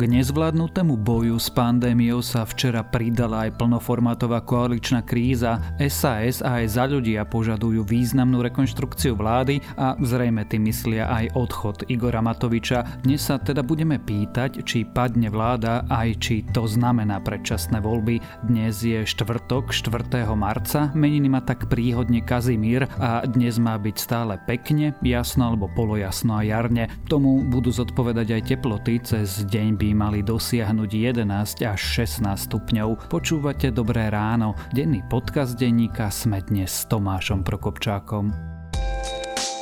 K 0.00 0.08
nezvládnutému 0.08 0.96
boju 0.96 1.36
s 1.36 1.52
pandémiou 1.52 2.24
sa 2.24 2.48
včera 2.48 2.80
pridala 2.80 3.44
aj 3.44 3.60
plnoformátová 3.60 4.40
koaličná 4.40 5.04
kríza. 5.04 5.60
SAS 5.76 6.40
a 6.40 6.64
aj 6.64 6.72
za 6.72 6.88
ľudia 6.88 7.28
požadujú 7.28 7.84
významnú 7.84 8.40
rekonštrukciu 8.40 9.12
vlády 9.12 9.60
a 9.76 10.00
zrejme 10.00 10.48
tým 10.48 10.72
myslia 10.72 11.04
aj 11.04 11.36
odchod 11.36 11.84
Igora 11.92 12.24
Matoviča. 12.24 13.04
Dnes 13.04 13.28
sa 13.28 13.36
teda 13.36 13.60
budeme 13.60 14.00
pýtať, 14.00 14.64
či 14.64 14.88
padne 14.88 15.28
vláda, 15.28 15.84
aj 15.92 16.16
či 16.16 16.48
to 16.48 16.64
znamená 16.64 17.20
predčasné 17.20 17.84
voľby. 17.84 18.24
Dnes 18.48 18.80
je 18.80 19.04
štvrtok, 19.04 19.68
4. 19.68 20.24
marca, 20.32 20.88
meniny 20.96 21.28
má 21.28 21.44
tak 21.44 21.68
príhodne 21.68 22.24
Kazimír 22.24 22.88
a 22.96 23.20
dnes 23.28 23.60
má 23.60 23.76
byť 23.76 23.96
stále 24.00 24.40
pekne, 24.48 24.96
jasno 25.04 25.52
alebo 25.52 25.68
polojasno 25.76 26.40
a 26.40 26.42
jarne. 26.48 26.88
Tomu 27.04 27.44
budú 27.52 27.68
zodpovedať 27.68 28.40
aj 28.40 28.42
teploty, 28.48 28.96
cez 29.04 29.44
deň 29.44 29.76
by 29.76 29.89
mali 29.96 30.22
dosiahnuť 30.22 30.90
11 31.24 31.66
až 31.66 31.80
16 31.80 32.46
stupňov. 32.46 33.10
Počúvate 33.10 33.74
Dobré 33.74 34.10
ráno, 34.12 34.54
denný 34.70 35.02
podcast 35.08 35.56
denníka 35.56 36.12
Sme 36.12 36.44
dnes 36.44 36.70
s 36.70 36.86
Tomášom 36.86 37.42
Prokopčákom. 37.42 38.59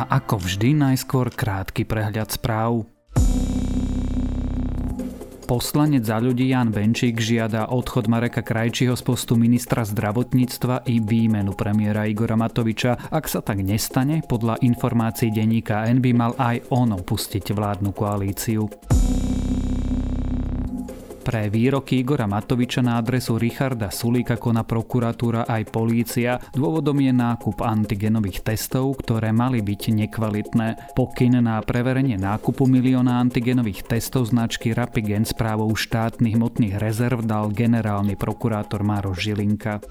A 0.00 0.08
ako 0.16 0.40
vždy 0.40 0.80
najskôr 0.80 1.28
krátky 1.28 1.84
prehľad 1.84 2.32
správ. 2.32 2.88
Poslanec 5.44 6.08
za 6.08 6.16
ľudí 6.16 6.48
Jan 6.56 6.72
Benčík 6.72 7.20
žiada 7.20 7.68
odchod 7.68 8.08
Mareka 8.08 8.40
Krajčího 8.40 8.96
z 8.96 9.02
postu 9.04 9.36
ministra 9.36 9.84
zdravotníctva 9.84 10.88
i 10.88 11.04
výmenu 11.04 11.52
premiéra 11.52 12.08
Igora 12.08 12.32
Matoviča. 12.32 13.12
Ak 13.12 13.28
sa 13.28 13.44
tak 13.44 13.60
nestane, 13.60 14.24
podľa 14.24 14.56
informácií 14.64 15.28
denníka 15.28 15.84
N 15.84 16.00
by 16.00 16.16
mal 16.16 16.32
aj 16.40 16.64
on 16.72 16.96
opustiť 16.96 17.52
vládnu 17.52 17.92
koalíciu 17.92 18.72
pre 21.30 21.46
výroky 21.46 22.02
Igora 22.02 22.26
Matoviča 22.26 22.82
na 22.82 22.98
adresu 22.98 23.38
Richarda 23.38 23.94
Sulíka 23.94 24.34
koná 24.34 24.66
prokuratúra 24.66 25.46
aj 25.46 25.62
polícia. 25.70 26.42
Dôvodom 26.50 26.98
je 26.98 27.14
nákup 27.14 27.62
antigenových 27.62 28.42
testov, 28.42 28.98
ktoré 28.98 29.30
mali 29.30 29.62
byť 29.62 29.82
nekvalitné. 29.94 30.98
Pokyn 30.98 31.38
na 31.38 31.62
preverenie 31.62 32.18
nákupu 32.18 32.66
milióna 32.66 33.22
antigenových 33.22 33.86
testov 33.86 34.26
značky 34.34 34.74
Rapigen 34.74 35.22
správou 35.22 35.70
štátnych 35.70 36.34
hmotných 36.34 36.82
rezerv 36.82 37.22
dal 37.22 37.54
generálny 37.54 38.18
prokurátor 38.18 38.82
Mároš 38.82 39.30
Žilinka. 39.30 39.86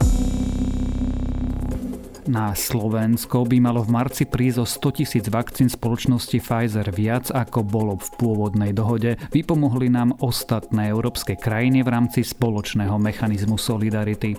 Na 2.29 2.53
Slovensko 2.53 3.41
by 3.41 3.57
malo 3.57 3.81
v 3.81 3.89
marci 3.89 4.29
prísť 4.29 4.61
o 4.61 4.65
100 4.69 5.01
tisíc 5.01 5.25
vakcín 5.33 5.65
spoločnosti 5.65 6.37
Pfizer 6.37 6.85
viac 6.93 7.33
ako 7.33 7.65
bolo 7.65 7.97
v 7.97 8.05
pôvodnej 8.21 8.69
dohode. 8.69 9.17
Vypomohli 9.33 9.89
nám 9.89 10.13
ostatné 10.21 10.93
európske 10.93 11.33
krajiny 11.33 11.81
v 11.81 11.89
rámci 11.89 12.21
spoločného 12.21 13.01
mechanizmu 13.01 13.57
Solidarity. 13.57 14.37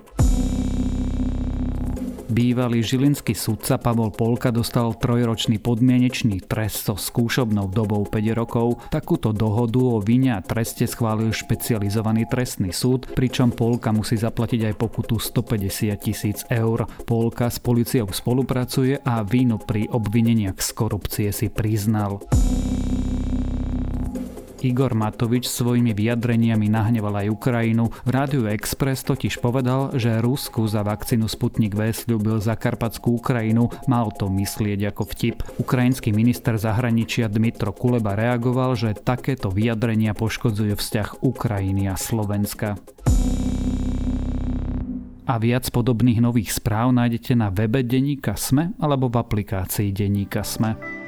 Bývalý 2.30 2.86
žilinský 2.86 3.34
sudca 3.34 3.74
Pavol 3.74 4.14
Polka 4.14 4.54
dostal 4.54 4.94
trojročný 4.94 5.58
podmienečný 5.58 6.46
trest 6.46 6.86
so 6.86 6.94
skúšobnou 6.94 7.66
dobou 7.74 8.06
5 8.06 8.38
rokov. 8.38 8.78
Takúto 8.86 9.34
dohodu 9.34 9.82
o 9.82 9.98
vine 9.98 10.38
a 10.38 10.40
treste 10.40 10.86
schválil 10.86 11.34
špecializovaný 11.34 12.30
trestný 12.30 12.70
súd, 12.70 13.10
pričom 13.18 13.50
Polka 13.50 13.90
musí 13.90 14.14
zaplatiť 14.14 14.70
aj 14.70 14.74
pokutu 14.78 15.18
150 15.18 15.90
tisíc 15.98 16.46
eur. 16.46 16.86
Polka 17.02 17.50
s 17.50 17.58
policiou 17.58 18.06
spolupracuje 18.06 19.02
a 19.02 19.26
vínu 19.26 19.58
pri 19.58 19.90
obvineniach 19.90 20.62
z 20.62 20.70
korupcie 20.70 21.28
si 21.34 21.50
priznal. 21.50 22.22
Igor 24.60 24.92
Matovič 24.92 25.48
svojimi 25.48 25.96
vyjadreniami 25.96 26.68
nahneval 26.68 27.24
aj 27.24 27.32
Ukrajinu. 27.32 27.88
V 28.04 28.10
Rádiu 28.12 28.44
Express 28.44 29.00
totiž 29.02 29.40
povedal, 29.40 29.96
že 29.96 30.20
Rusku 30.20 30.68
za 30.68 30.84
vakcínu 30.84 31.24
Sputnik 31.24 31.72
V 31.72 31.90
slúbil 31.96 32.38
Karpatskú 32.38 33.16
Ukrajinu. 33.16 33.72
Mal 33.88 34.12
to 34.12 34.28
myslieť 34.28 34.92
ako 34.92 35.08
vtip. 35.08 35.40
Ukrajinský 35.56 36.12
minister 36.12 36.60
zahraničia 36.60 37.32
Dmitro 37.32 37.72
Kuleba 37.72 38.12
reagoval, 38.12 38.76
že 38.76 38.92
takéto 38.92 39.48
vyjadrenia 39.48 40.12
poškodzujú 40.12 40.76
vzťah 40.76 41.24
Ukrajiny 41.24 41.88
a 41.88 41.96
Slovenska. 41.96 42.76
A 45.30 45.38
viac 45.38 45.70
podobných 45.70 46.18
nových 46.18 46.50
správ 46.58 46.90
nájdete 46.90 47.38
na 47.38 47.54
webe 47.54 47.86
Deníka 47.86 48.34
Sme 48.34 48.74
alebo 48.82 49.06
v 49.06 49.22
aplikácii 49.22 49.94
Deníka 49.94 50.42
Sme. 50.42 50.99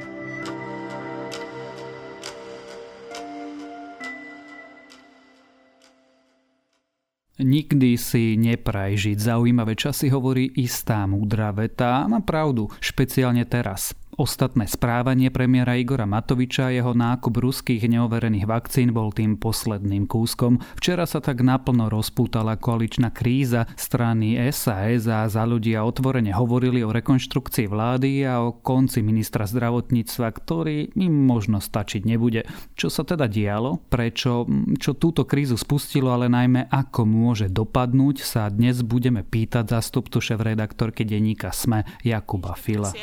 Nikdy 7.41 7.97
si 7.97 8.37
nepraj 8.37 8.93
žiť. 8.93 9.17
Zaujímavé 9.17 9.73
časy 9.73 10.13
hovorí 10.13 10.53
istá 10.53 11.09
múdra 11.09 11.49
veta 11.49 12.05
a 12.05 12.09
má 12.09 12.21
pravdu, 12.21 12.69
špeciálne 12.77 13.41
teraz. 13.49 13.97
Ostatné 14.13 14.69
správanie 14.69 15.33
premiéra 15.33 15.73
Igora 15.73 16.05
Matoviča 16.05 16.69
a 16.69 16.73
jeho 16.73 16.93
nákup 16.93 17.33
ruských 17.33 17.89
neoverených 17.89 18.45
vakcín 18.45 18.93
bol 18.93 19.09
tým 19.09 19.41
posledným 19.41 20.05
kúskom. 20.05 20.61
Včera 20.77 21.09
sa 21.09 21.17
tak 21.17 21.41
naplno 21.41 21.89
rozpútala 21.89 22.61
koaličná 22.61 23.09
kríza. 23.09 23.65
Strany 23.73 24.37
SAS 24.53 25.09
a 25.09 25.25
za 25.25 25.43
ľudia 25.49 25.81
otvorene 25.81 26.29
hovorili 26.29 26.85
o 26.85 26.93
rekonštrukcii 26.93 27.65
vlády 27.65 28.21
a 28.29 28.45
o 28.45 28.53
konci 28.53 29.01
ministra 29.01 29.49
zdravotníctva, 29.49 30.27
ktorý 30.29 30.93
im 30.93 31.13
možno 31.25 31.57
stačiť 31.57 32.05
nebude. 32.05 32.45
Čo 32.77 32.93
sa 32.93 33.01
teda 33.01 33.25
dialo? 33.25 33.81
Prečo? 33.89 34.45
Čo 34.77 34.93
túto 34.93 35.25
krízu 35.25 35.57
spustilo, 35.57 36.13
ale 36.13 36.29
najmä 36.29 36.69
ako 36.69 37.01
môže 37.09 37.49
dopadnúť, 37.49 38.21
sa 38.21 38.45
dnes 38.53 38.85
budeme 38.85 39.25
pýtať 39.25 39.73
zastupcu 39.73 40.21
šéf-redaktorky 40.21 41.01
denníka 41.01 41.49
SME 41.49 41.81
Jakuba 42.05 42.53
Fila 42.53 42.93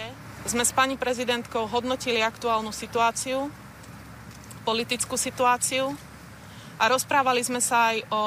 sme 0.48 0.64
s 0.64 0.72
pani 0.72 0.96
prezidentkou 0.96 1.68
hodnotili 1.68 2.24
aktuálnu 2.24 2.72
situáciu, 2.72 3.52
politickú 4.64 5.20
situáciu 5.20 5.92
a 6.80 6.88
rozprávali 6.88 7.44
sme 7.44 7.60
sa 7.60 7.92
aj 7.92 7.98
o 8.08 8.22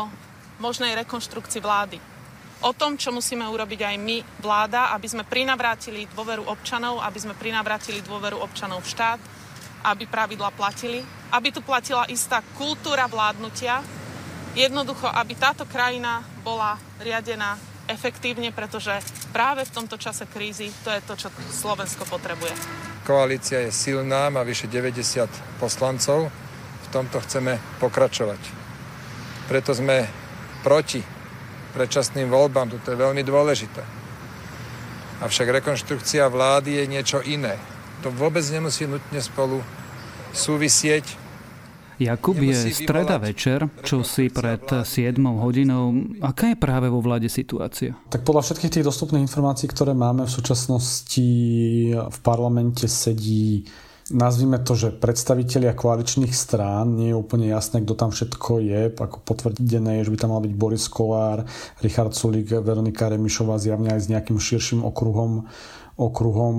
možnej 0.62 0.94
rekonštrukcii 0.94 1.62
vlády. 1.62 1.98
O 2.64 2.72
tom, 2.72 2.96
čo 2.96 3.12
musíme 3.12 3.44
urobiť 3.44 3.82
aj 3.84 3.96
my, 4.00 4.18
vláda, 4.40 4.96
aby 4.96 5.08
sme 5.10 5.28
prinavrátili 5.28 6.08
dôveru 6.16 6.48
občanov, 6.48 7.04
aby 7.04 7.20
sme 7.20 7.36
prinavrátili 7.36 8.00
dôveru 8.06 8.40
občanov 8.40 8.86
v 8.86 8.92
štát, 8.94 9.20
aby 9.84 10.08
pravidla 10.08 10.54
platili, 10.56 11.04
aby 11.36 11.52
tu 11.52 11.60
platila 11.60 12.08
istá 12.08 12.40
kultúra 12.56 13.10
vládnutia, 13.12 13.84
jednoducho, 14.56 15.12
aby 15.12 15.34
táto 15.36 15.68
krajina 15.68 16.24
bola 16.46 16.80
riadená 17.04 17.73
efektívne, 17.88 18.52
pretože 18.56 18.92
práve 19.36 19.68
v 19.68 19.74
tomto 19.76 20.00
čase 20.00 20.30
krízy 20.30 20.72
to 20.84 20.90
je 20.92 21.02
to, 21.04 21.14
čo 21.16 21.28
Slovensko 21.52 22.08
potrebuje. 22.08 22.54
Koalícia 23.04 23.60
je 23.68 23.72
silná, 23.76 24.32
má 24.32 24.48
vyše 24.48 24.72
90 24.72 25.60
poslancov. 25.60 26.32
V 26.84 26.88
tomto 26.94 27.20
chceme 27.26 27.60
pokračovať. 27.82 28.40
Preto 29.50 29.76
sme 29.76 30.08
proti 30.64 31.04
predčasným 31.74 32.30
voľbám. 32.30 32.72
Toto 32.78 32.94
je 32.94 33.02
veľmi 33.02 33.26
dôležité. 33.26 33.82
Avšak 35.26 35.64
rekonštrukcia 35.64 36.28
vlády 36.30 36.80
je 36.80 36.86
niečo 36.88 37.20
iné. 37.24 37.58
To 38.04 38.12
vôbec 38.12 38.44
nemusí 38.52 38.88
nutne 38.88 39.20
spolu 39.24 39.64
súvisieť 40.36 41.23
Jakub, 42.00 42.38
je 42.38 42.74
streda 42.74 43.22
večer, 43.22 43.70
čo 43.86 44.02
si 44.02 44.30
pred 44.34 44.64
7 44.64 45.18
hodinou. 45.20 45.94
Aká 46.24 46.54
je 46.54 46.58
práve 46.58 46.90
vo 46.90 47.04
vláde 47.04 47.30
situácia? 47.30 47.94
Tak 48.10 48.26
podľa 48.26 48.50
všetkých 48.50 48.80
tých 48.80 48.88
dostupných 48.88 49.26
informácií, 49.26 49.70
ktoré 49.70 49.94
máme 49.94 50.26
v 50.26 50.32
súčasnosti 50.32 51.28
v 51.94 52.18
parlamente 52.24 52.90
sedí 52.90 53.68
nazvime 54.12 54.60
to, 54.60 54.76
že 54.76 55.00
predstavitelia 55.00 55.72
koaličných 55.72 56.36
strán, 56.36 57.00
nie 57.00 57.16
je 57.16 57.20
úplne 57.20 57.48
jasné, 57.48 57.80
kto 57.82 57.96
tam 57.96 58.12
všetko 58.12 58.60
je, 58.60 58.82
ako 58.92 59.18
potvrdené 59.24 60.00
je, 60.02 60.06
že 60.08 60.12
by 60.12 60.18
tam 60.20 60.32
mal 60.36 60.44
byť 60.44 60.54
Boris 60.54 60.86
Kolár, 60.92 61.48
Richard 61.80 62.12
Sulík, 62.12 62.52
Veronika 62.52 63.08
Remišová, 63.08 63.56
zjavne 63.56 63.96
aj 63.96 64.02
s 64.04 64.12
nejakým 64.12 64.36
širším 64.36 64.84
okruhom 64.84 65.48
okruhom 65.94 66.58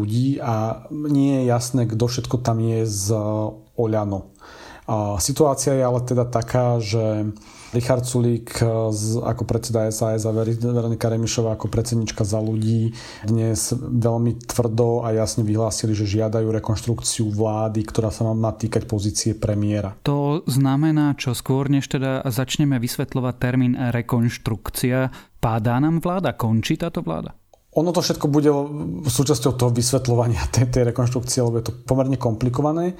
ľudí 0.00 0.40
a 0.40 0.86
nie 0.90 1.42
je 1.42 1.42
jasné, 1.48 1.84
kto 1.84 2.04
všetko 2.08 2.36
tam 2.40 2.60
je 2.60 2.88
z 2.88 3.06
Oľano. 3.76 4.32
Situácia 5.22 5.78
je 5.78 5.84
ale 5.86 6.00
teda 6.02 6.26
taká, 6.26 6.82
že 6.82 7.30
Richard 7.70 8.02
Sulík 8.02 8.58
eh, 8.58 8.66
ako 9.22 9.42
predseda 9.46 9.86
SAS 9.94 10.26
a 10.26 10.34
Veronika 10.34 11.06
Remišová 11.06 11.54
ako 11.54 11.70
predsednička 11.70 12.26
za 12.26 12.42
ľudí 12.42 12.90
dnes 13.22 13.70
veľmi 13.78 14.42
tvrdo 14.50 15.06
a 15.06 15.14
jasne 15.14 15.46
vyhlásili, 15.46 15.94
že 15.94 16.10
žiadajú 16.10 16.50
rekonštrukciu 16.50 17.30
vlády, 17.30 17.86
ktorá 17.86 18.10
sa 18.10 18.26
má 18.34 18.50
týkať 18.50 18.90
pozície 18.90 19.32
premiéra. 19.38 19.94
To 20.02 20.42
znamená, 20.50 21.14
čo 21.14 21.30
skôr 21.30 21.70
než 21.70 21.86
teda 21.86 22.26
začneme 22.26 22.82
vysvetľovať 22.82 23.34
termín 23.38 23.78
rekonštrukcia, 23.78 25.14
pádá 25.38 25.78
nám 25.78 26.02
vláda, 26.02 26.34
končí 26.34 26.74
táto 26.74 27.06
vláda? 27.06 27.39
Ono 27.70 27.94
to 27.94 28.02
všetko 28.02 28.26
bude 28.26 28.50
súčasťou 29.06 29.54
toho 29.54 29.70
vysvetľovania 29.70 30.42
tej, 30.50 30.66
tej 30.66 30.82
rekonštrukcie, 30.90 31.38
lebo 31.38 31.62
je 31.62 31.70
to 31.70 31.74
pomerne 31.86 32.18
komplikované. 32.18 32.98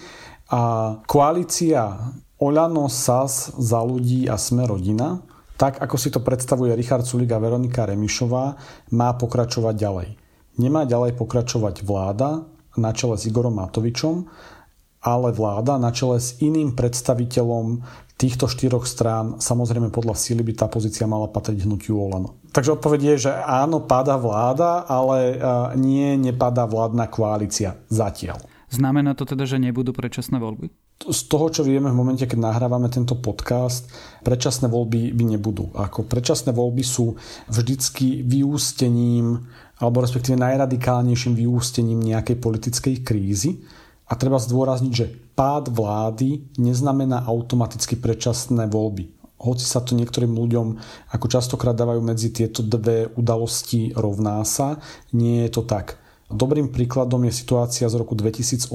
A 0.50 0.94
koalícia 1.11 2.14
Oľano, 2.40 2.88
SAS, 2.88 3.52
za 3.58 3.84
ľudí 3.84 4.31
a 4.31 4.40
Sme 4.40 4.64
rodina, 4.64 5.20
tak 5.61 5.76
ako 5.76 5.96
si 6.00 6.08
to 6.08 6.25
predstavuje 6.25 6.72
Richard 6.72 7.05
Sulik 7.05 7.37
a 7.37 7.43
Veronika 7.43 7.84
Remišová, 7.84 8.56
má 8.96 9.12
pokračovať 9.12 9.75
ďalej. 9.76 10.08
Nemá 10.56 10.88
ďalej 10.88 11.20
pokračovať 11.20 11.84
vláda 11.84 12.49
na 12.81 12.90
čele 12.96 13.20
s 13.20 13.28
Igorom 13.28 13.61
Matovičom, 13.61 14.25
ale 15.00 15.32
vláda 15.32 15.81
na 15.81 15.91
čele 15.91 16.20
s 16.20 16.37
iným 16.44 16.76
predstaviteľom 16.76 17.81
týchto 18.20 18.52
štyroch 18.52 18.85
strán, 18.85 19.41
samozrejme 19.41 19.88
podľa 19.88 20.12
síly 20.12 20.44
by 20.44 20.52
tá 20.52 20.67
pozícia 20.69 21.08
mala 21.08 21.25
patriť 21.32 21.64
hnutiu 21.64 21.97
Olano. 21.97 22.37
Takže 22.52 22.76
odpoveď 22.76 23.00
je, 23.17 23.29
že 23.29 23.32
áno, 23.32 23.81
pada 23.81 24.20
vláda, 24.20 24.85
ale 24.85 25.41
nie, 25.81 26.20
nepadá 26.20 26.69
vládna 26.69 27.08
koalícia 27.08 27.81
zatiaľ. 27.88 28.44
Znamená 28.69 29.17
to 29.17 29.25
teda, 29.25 29.49
že 29.49 29.56
nebudú 29.56 29.97
predčasné 29.97 30.37
voľby? 30.37 30.69
Z 31.00 31.32
toho, 31.32 31.49
čo 31.49 31.64
vieme 31.64 31.88
v 31.88 31.96
momente, 31.96 32.29
keď 32.29 32.53
nahrávame 32.53 32.93
tento 32.93 33.17
podcast, 33.17 33.88
predčasné 34.20 34.69
voľby 34.69 35.17
by 35.17 35.25
nebudú. 35.35 35.73
Ako 35.73 36.05
predčasné 36.05 36.53
voľby 36.53 36.85
sú 36.85 37.17
vždycky 37.49 38.20
vyústením 38.20 39.49
alebo 39.81 40.05
respektíve 40.05 40.37
najradikálnejším 40.37 41.41
vyústením 41.41 42.05
nejakej 42.05 42.37
politickej 42.37 42.94
krízy. 43.00 43.64
A 44.10 44.18
treba 44.18 44.42
zdôrazniť, 44.42 44.92
že 44.92 45.06
pád 45.38 45.70
vlády 45.70 46.42
neznamená 46.58 47.22
automaticky 47.30 47.94
predčasné 47.94 48.66
voľby. 48.66 49.14
Hoci 49.40 49.64
sa 49.64 49.80
to 49.80 49.96
niektorým 49.96 50.36
ľuďom 50.36 50.66
ako 51.14 51.26
častokrát 51.30 51.72
dávajú 51.72 52.02
medzi 52.02 52.28
tieto 52.28 52.60
dve 52.60 53.08
udalosti 53.16 53.94
rovná 53.96 54.42
sa, 54.44 54.82
nie 55.14 55.46
je 55.46 55.50
to 55.54 55.62
tak. 55.64 55.96
Dobrým 56.30 56.70
príkladom 56.70 57.26
je 57.26 57.34
situácia 57.34 57.90
z 57.90 57.98
roku 57.98 58.14
2018 58.14 58.70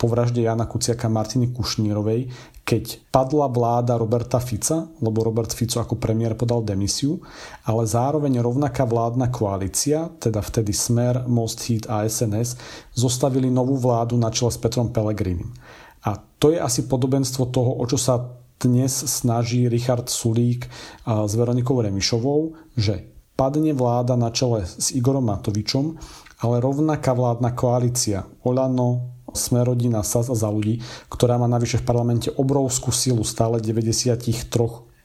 po 0.00 0.06
vražde 0.08 0.40
Jana 0.40 0.64
Kuciaka 0.64 1.12
Martiny 1.12 1.52
Kušnírovej, 1.52 2.32
keď 2.66 3.14
padla 3.14 3.46
vláda 3.46 3.94
Roberta 3.94 4.42
Fica, 4.42 4.90
lebo 4.98 5.22
Robert 5.22 5.54
Fico 5.54 5.78
ako 5.78 6.02
premiér 6.02 6.34
podal 6.34 6.66
demisiu, 6.66 7.22
ale 7.62 7.86
zároveň 7.86 8.42
rovnaká 8.42 8.82
vládna 8.82 9.30
koalícia, 9.30 10.10
teda 10.18 10.42
vtedy 10.42 10.74
Smer, 10.74 11.30
Most 11.30 11.62
Hit 11.70 11.86
a 11.86 12.02
SNS, 12.02 12.58
zostavili 12.90 13.54
novú 13.54 13.78
vládu 13.78 14.18
na 14.18 14.34
čele 14.34 14.50
s 14.50 14.58
Petrom 14.58 14.90
Pelegrinim. 14.90 15.54
A 16.02 16.18
to 16.42 16.50
je 16.50 16.58
asi 16.58 16.90
podobenstvo 16.90 17.54
toho, 17.54 17.78
o 17.78 17.86
čo 17.86 18.02
sa 18.02 18.34
dnes 18.58 18.90
snaží 18.90 19.70
Richard 19.70 20.10
Sulík 20.10 20.66
s 21.06 21.32
Veronikou 21.38 21.78
Remišovou, 21.78 22.74
že 22.74 23.06
padne 23.38 23.78
vláda 23.78 24.18
na 24.18 24.34
čele 24.34 24.66
s 24.66 24.90
Igorom 24.90 25.22
Matovičom, 25.30 25.94
ale 26.42 26.58
rovnaká 26.58 27.14
vládna 27.14 27.54
koalícia 27.54 28.26
Olano, 28.42 29.15
Smerodina, 29.36 30.02
SAS 30.02 30.32
a 30.32 30.36
za 30.36 30.50
ľudí, 30.50 30.82
ktorá 31.12 31.36
má 31.36 31.46
navyše 31.46 31.78
v 31.78 31.86
parlamente 31.86 32.32
obrovskú 32.34 32.90
silu 32.90 33.22
stále 33.22 33.60
93 33.62 34.18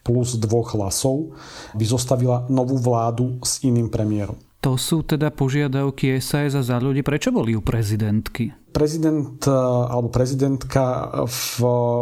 plus 0.01 0.29
dvoch 0.41 0.73
hlasov, 0.73 1.37
by 1.77 1.85
zostavila 1.85 2.49
novú 2.49 2.79
vládu 2.81 3.37
s 3.45 3.61
iným 3.61 3.93
premiérom. 3.93 4.39
To 4.61 4.77
sú 4.77 5.01
teda 5.01 5.33
požiadavky 5.33 6.21
SAS 6.21 6.53
a 6.53 6.61
za 6.61 6.77
ľudí. 6.77 7.01
Prečo 7.01 7.33
boli 7.33 7.57
u 7.57 7.65
prezidentky? 7.65 8.53
Prezident 8.69 9.41
eh, 9.49 9.51
alebo 9.89 10.13
prezidentka 10.13 11.09
v, 11.25 11.41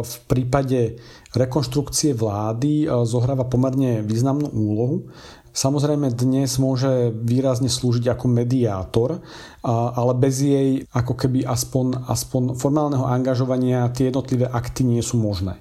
v 0.04 0.14
prípade 0.28 1.00
rekonštrukcie 1.32 2.12
vlády 2.12 2.84
eh, 2.84 2.88
zohráva 3.08 3.48
pomerne 3.48 4.04
významnú 4.04 4.52
úlohu. 4.52 5.08
Samozrejme 5.50 6.14
dnes 6.14 6.62
môže 6.62 7.10
výrazne 7.10 7.68
slúžiť 7.68 8.14
ako 8.14 8.26
mediátor, 8.30 9.20
ale 9.66 10.14
bez 10.16 10.46
jej 10.46 10.86
ako 10.94 11.14
keby 11.18 11.44
aspoň, 11.44 12.06
aspoň 12.06 12.44
formálneho 12.56 13.04
angažovania 13.04 13.90
tie 13.90 14.14
jednotlivé 14.14 14.46
akty 14.46 14.86
nie 14.86 15.02
sú 15.02 15.18
možné. 15.18 15.58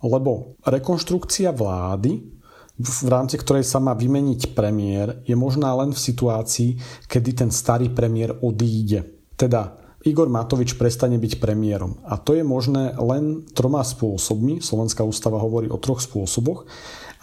Lebo 0.00 0.56
rekonštrukcia 0.64 1.52
vlády, 1.52 2.32
v 2.76 3.08
rámci 3.08 3.40
ktorej 3.40 3.64
sa 3.64 3.80
má 3.80 3.96
vymeniť 3.96 4.52
premiér, 4.52 5.24
je 5.24 5.32
možná 5.32 5.72
len 5.72 5.96
v 5.96 6.00
situácii, 6.00 6.76
kedy 7.08 7.30
ten 7.44 7.50
starý 7.52 7.88
premiér 7.88 8.36
odíde. 8.44 9.04
Teda 9.36 9.80
Igor 10.04 10.28
Matovič 10.28 10.76
prestane 10.76 11.18
byť 11.18 11.42
premiérom. 11.42 11.98
A 12.06 12.20
to 12.20 12.36
je 12.36 12.44
možné 12.46 12.94
len 13.00 13.48
troma 13.56 13.82
spôsobmi. 13.82 14.62
Slovenská 14.62 15.02
ústava 15.02 15.40
hovorí 15.40 15.66
o 15.66 15.80
troch 15.80 15.98
spôsoboch. 15.98 16.68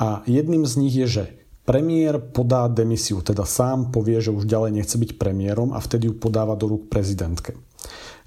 A 0.02 0.26
jedným 0.28 0.66
z 0.68 0.74
nich 0.82 0.94
je, 0.98 1.08
že 1.08 1.24
Premiér 1.64 2.20
podá 2.20 2.68
demisiu, 2.68 3.24
teda 3.24 3.48
sám 3.48 3.96
povie, 3.96 4.20
že 4.20 4.36
už 4.36 4.44
ďalej 4.44 4.84
nechce 4.84 5.00
byť 5.00 5.16
premiérom 5.16 5.72
a 5.72 5.80
vtedy 5.80 6.12
ju 6.12 6.16
podáva 6.20 6.60
do 6.60 6.68
rúk 6.68 6.92
prezidentke. 6.92 7.56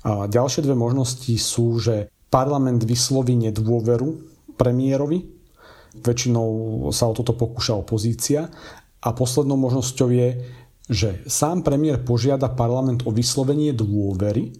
A 0.09 0.25
ďalšie 0.25 0.65
dve 0.65 0.73
možnosti 0.73 1.37
sú, 1.37 1.77
že 1.77 2.09
parlament 2.33 2.81
vysloví 2.81 3.37
nedôveru 3.37 4.09
premiérovi, 4.57 5.29
väčšinou 6.01 6.49
sa 6.97 7.13
o 7.13 7.17
toto 7.17 7.37
pokúša 7.37 7.77
opozícia 7.77 8.49
a 9.05 9.09
poslednou 9.13 9.61
možnosťou 9.61 10.09
je, 10.09 10.29
že 10.89 11.09
sám 11.29 11.61
premiér 11.61 12.01
požiada 12.01 12.49
parlament 12.49 13.05
o 13.05 13.13
vyslovenie 13.13 13.77
dôvery 13.77 14.57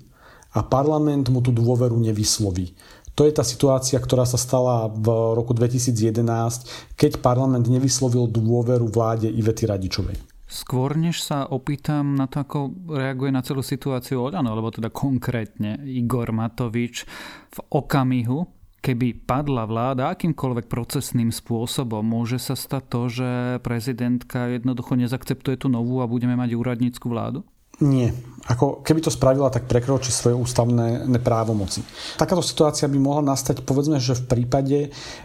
a 0.53 0.61
parlament 0.61 1.33
mu 1.33 1.41
tú 1.41 1.49
dôveru 1.49 1.97
nevysloví. 1.97 2.77
To 3.17 3.25
je 3.25 3.33
tá 3.33 3.41
situácia, 3.41 3.97
ktorá 3.97 4.29
sa 4.29 4.37
stala 4.37 4.93
v 4.93 5.09
roku 5.33 5.57
2011, 5.57 6.93
keď 7.01 7.25
parlament 7.25 7.65
nevyslovil 7.65 8.29
dôveru 8.29 8.93
vláde 8.93 9.33
Ivety 9.33 9.65
Radičovej. 9.65 10.21
Skôr 10.47 10.95
než 10.95 11.25
sa 11.25 11.49
opýtam 11.49 12.15
na 12.15 12.29
to, 12.29 12.45
ako 12.45 12.59
reaguje 12.93 13.33
na 13.33 13.43
celú 13.43 13.65
situáciu 13.65 14.21
Oľano, 14.21 14.53
alebo 14.53 14.71
teda 14.71 14.93
konkrétne 14.93 15.81
Igor 15.83 16.31
Matovič 16.31 17.03
v 17.51 17.59
okamihu, 17.73 18.47
keby 18.85 19.27
padla 19.27 19.67
vláda 19.67 20.15
akýmkoľvek 20.15 20.71
procesným 20.71 21.35
spôsobom, 21.35 22.07
môže 22.07 22.39
sa 22.39 22.55
stať 22.55 22.83
to, 22.87 23.03
že 23.11 23.31
prezidentka 23.65 24.55
jednoducho 24.55 24.95
nezakceptuje 24.95 25.67
tú 25.67 25.67
novú 25.67 25.99
a 25.99 26.07
budeme 26.07 26.39
mať 26.39 26.55
úradnícku 26.55 27.11
vládu? 27.11 27.43
Nie. 27.81 28.17
Ako 28.47 28.79
keby 28.87 29.03
to 29.03 29.11
spravila, 29.11 29.51
tak 29.51 29.67
prekročí 29.67 30.15
svoje 30.15 30.39
ústavné 30.39 31.19
právomoci. 31.19 31.83
Takáto 32.15 32.47
situácia 32.47 32.87
by 32.87 32.95
mohla 32.95 33.35
nastať, 33.35 33.67
povedzme, 33.67 33.99
že 33.99 34.15
v 34.15 34.25
prípade, 34.31 34.79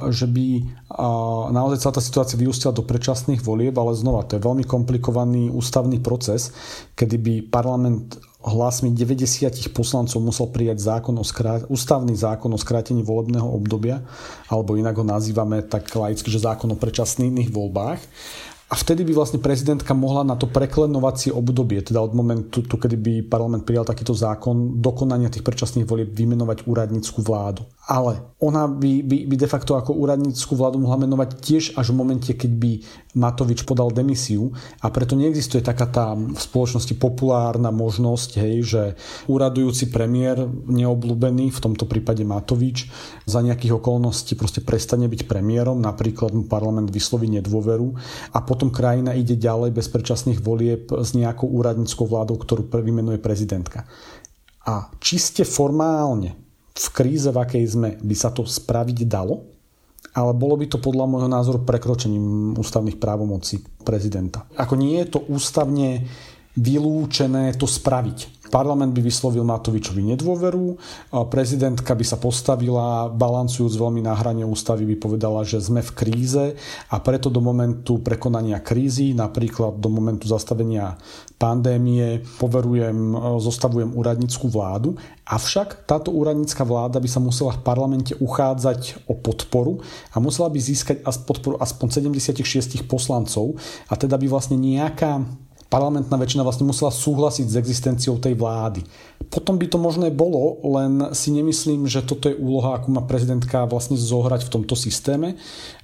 že 0.10 0.26
by 0.26 0.66
naozaj 1.54 1.86
celá 1.86 1.94
tá 1.94 2.02
situácia 2.02 2.42
vyústila 2.42 2.74
do 2.74 2.82
predčasných 2.82 3.46
volieb, 3.46 3.78
ale 3.78 3.94
znova, 3.94 4.26
to 4.26 4.42
je 4.42 4.46
veľmi 4.46 4.66
komplikovaný 4.66 5.54
ústavný 5.54 6.02
proces, 6.02 6.50
kedy 6.98 7.16
by 7.22 7.34
parlament 7.54 8.18
hlasmi 8.42 8.90
90 8.90 9.70
poslancov 9.70 10.18
musel 10.18 10.50
prijať 10.50 10.82
zákon 10.82 11.14
o 11.14 11.22
skrát, 11.22 11.70
ústavný 11.70 12.18
zákon 12.18 12.50
o 12.50 12.58
skrátení 12.58 13.06
volebného 13.06 13.46
obdobia, 13.46 14.02
alebo 14.50 14.82
inak 14.82 14.98
ho 14.98 15.06
nazývame 15.06 15.62
tak 15.62 15.94
laicky, 15.94 16.26
že 16.34 16.42
zákon 16.42 16.74
o 16.74 16.82
predčasných 16.82 17.54
voľbách. 17.54 18.02
A 18.72 18.80
vtedy 18.80 19.04
by 19.04 19.12
vlastne 19.12 19.44
prezidentka 19.44 19.92
mohla 19.92 20.24
na 20.24 20.40
to 20.40 20.48
preklenovacie 20.48 21.28
obdobie, 21.28 21.84
teda 21.84 22.00
od 22.00 22.16
momentu, 22.16 22.64
tu, 22.64 22.80
kedy 22.80 22.96
by 22.96 23.14
parlament 23.28 23.68
prijal 23.68 23.84
takýto 23.84 24.16
zákon, 24.16 24.80
dokonania 24.80 25.28
tých 25.28 25.44
predčasných 25.44 25.84
volieb 25.84 26.16
vymenovať 26.16 26.64
úradnícku 26.64 27.20
vládu. 27.20 27.68
Ale 27.92 28.24
ona 28.40 28.72
by, 28.72 29.04
by, 29.04 29.18
by 29.28 29.36
de 29.36 29.50
facto 29.50 29.76
ako 29.76 29.98
úradnícku 29.98 30.56
vládu 30.56 30.80
mohla 30.80 31.04
menovať 31.04 31.30
tiež 31.44 31.64
až 31.76 31.92
v 31.92 32.00
momente, 32.00 32.32
keď 32.32 32.52
by 32.56 32.72
Matovič 33.18 33.68
podal 33.68 33.92
demisiu 33.92 34.56
a 34.80 34.88
preto 34.88 35.20
neexistuje 35.20 35.60
taká 35.60 35.90
tá 35.92 36.16
v 36.16 36.38
spoločnosti 36.38 36.96
populárna 36.96 37.74
možnosť, 37.74 38.40
hej, 38.40 38.56
že 38.64 38.84
úradujúci 39.28 39.90
premiér 39.92 40.48
neobľúbený, 40.48 41.52
v 41.52 41.60
tomto 41.60 41.90
prípade 41.90 42.22
Matovič, 42.22 42.88
za 43.26 43.44
nejakých 43.44 43.82
okolností 43.82 44.38
proste 44.40 44.64
prestane 44.64 45.10
byť 45.10 45.28
premiérom, 45.28 45.82
napríklad 45.82 46.32
mu 46.32 46.48
parlament 46.48 46.88
vysloví 46.88 47.28
nedôveru 47.34 47.98
a 48.32 48.40
potom 48.46 48.61
potom 48.62 48.78
krajina 48.78 49.18
ide 49.18 49.34
ďalej 49.34 49.74
bez 49.74 49.90
predčasných 49.90 50.38
volieb 50.38 50.94
s 50.94 51.18
nejakou 51.18 51.50
úradníckou 51.50 52.06
vládou, 52.06 52.38
ktorú 52.38 52.70
vymenuje 52.70 53.18
prezidentka. 53.18 53.90
A 54.70 54.94
čiste 55.02 55.42
formálne 55.50 56.38
v 56.78 56.88
kríze, 56.94 57.26
v 57.34 57.42
akej 57.42 57.66
sme, 57.66 57.90
by 57.98 58.14
sa 58.14 58.30
to 58.30 58.46
spraviť 58.46 59.10
dalo, 59.10 59.50
ale 60.14 60.38
bolo 60.38 60.62
by 60.62 60.70
to 60.70 60.78
podľa 60.78 61.10
môjho 61.10 61.26
názoru 61.26 61.66
prekročením 61.66 62.54
ústavných 62.54 63.02
právomocí 63.02 63.66
prezidenta. 63.82 64.46
Ako 64.54 64.78
nie 64.78 65.02
je 65.02 65.10
to 65.10 65.26
ústavne 65.26 66.06
vylúčené 66.54 67.58
to 67.58 67.66
spraviť. 67.66 68.41
Parlament 68.52 68.92
by 68.92 69.00
vyslovil 69.00 69.48
Matovičovi 69.48 70.04
nedôveru, 70.12 70.76
prezidentka 71.32 71.96
by 71.96 72.04
sa 72.04 72.20
postavila, 72.20 73.08
balancujúc 73.08 73.72
veľmi 73.80 74.04
na 74.04 74.12
hrane 74.12 74.44
ústavy 74.44 74.84
by 74.92 74.96
povedala, 75.00 75.48
že 75.48 75.64
sme 75.64 75.80
v 75.80 75.92
kríze 75.96 76.46
a 76.92 76.96
preto 77.00 77.32
do 77.32 77.40
momentu 77.40 78.04
prekonania 78.04 78.60
krízy, 78.60 79.16
napríklad 79.16 79.80
do 79.80 79.88
momentu 79.88 80.28
zastavenia 80.28 81.00
pandémie, 81.40 82.22
poverujem, 82.38 83.16
zostavujem 83.40 83.96
úradnickú 83.96 84.52
vládu. 84.52 85.00
Avšak 85.26 85.88
táto 85.88 86.12
úradnícka 86.12 86.68
vláda 86.68 87.00
by 87.00 87.08
sa 87.08 87.24
musela 87.24 87.56
v 87.56 87.64
parlamente 87.64 88.14
uchádzať 88.20 89.08
o 89.08 89.16
podporu 89.16 89.80
a 90.12 90.20
musela 90.20 90.52
by 90.52 90.60
získať 90.60 91.08
podporu 91.24 91.56
aspoň 91.58 92.12
76 92.12 92.84
poslancov 92.86 93.56
a 93.88 93.96
teda 93.96 94.20
by 94.20 94.28
vlastne 94.28 94.60
nejaká 94.60 95.24
parlamentná 95.72 96.20
väčšina 96.20 96.44
vlastne 96.44 96.68
musela 96.68 96.92
súhlasiť 96.92 97.48
s 97.48 97.56
existenciou 97.56 98.20
tej 98.20 98.36
vlády. 98.36 98.84
Potom 99.32 99.56
by 99.56 99.72
to 99.72 99.80
možné 99.80 100.12
bolo, 100.12 100.60
len 100.68 101.16
si 101.16 101.32
nemyslím, 101.32 101.88
že 101.88 102.04
toto 102.04 102.28
je 102.28 102.36
úloha, 102.36 102.76
akú 102.76 102.92
má 102.92 103.00
prezidentka 103.08 103.64
vlastne 103.64 103.96
zohrať 103.96 104.52
v 104.52 104.54
tomto 104.60 104.76
systéme 104.76 105.40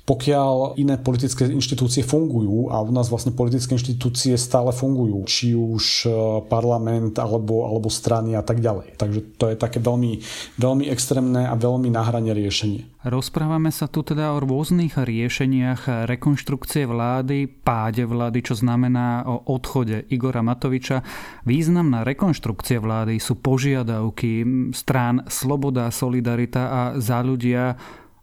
pokiaľ 0.07 0.79
iné 0.79 0.95
politické 0.95 1.51
inštitúcie 1.51 1.99
fungujú 1.99 2.71
a 2.71 2.79
u 2.79 2.95
nás 2.95 3.11
vlastne 3.11 3.35
politické 3.35 3.75
inštitúcie 3.75 4.39
stále 4.39 4.71
fungujú, 4.71 5.19
či 5.27 5.51
už 5.51 5.83
e, 6.07 6.09
parlament 6.47 7.19
alebo, 7.19 7.67
alebo 7.67 7.91
strany 7.91 8.31
a 8.31 8.39
tak 8.39 8.63
ďalej. 8.63 8.95
Takže 8.95 9.19
to 9.35 9.51
je 9.51 9.59
také 9.59 9.83
veľmi, 9.83 10.23
veľmi 10.55 10.87
extrémne 10.87 11.43
a 11.51 11.59
veľmi 11.59 11.91
nahranie 11.91 12.31
riešenie. 12.31 13.03
Rozprávame 13.03 13.67
sa 13.67 13.91
tu 13.91 13.99
teda 13.99 14.31
o 14.31 14.39
rôznych 14.39 14.95
riešeniach 14.95 16.07
rekonštrukcie 16.07 16.87
vlády, 16.87 17.51
páde 17.51 18.07
vlády, 18.07 18.47
čo 18.47 18.55
znamená 18.55 19.27
o 19.27 19.43
odchode 19.51 20.07
Igora 20.07 20.39
Matoviča. 20.39 21.03
Významná 21.43 22.07
rekonštrukcia 22.07 22.79
vlády 22.79 23.19
sú 23.19 23.43
požiadavky 23.43 24.47
strán 24.71 25.27
Sloboda, 25.27 25.91
Solidarita 25.91 26.63
a 26.71 26.81
za 26.95 27.19
ľudia 27.19 27.75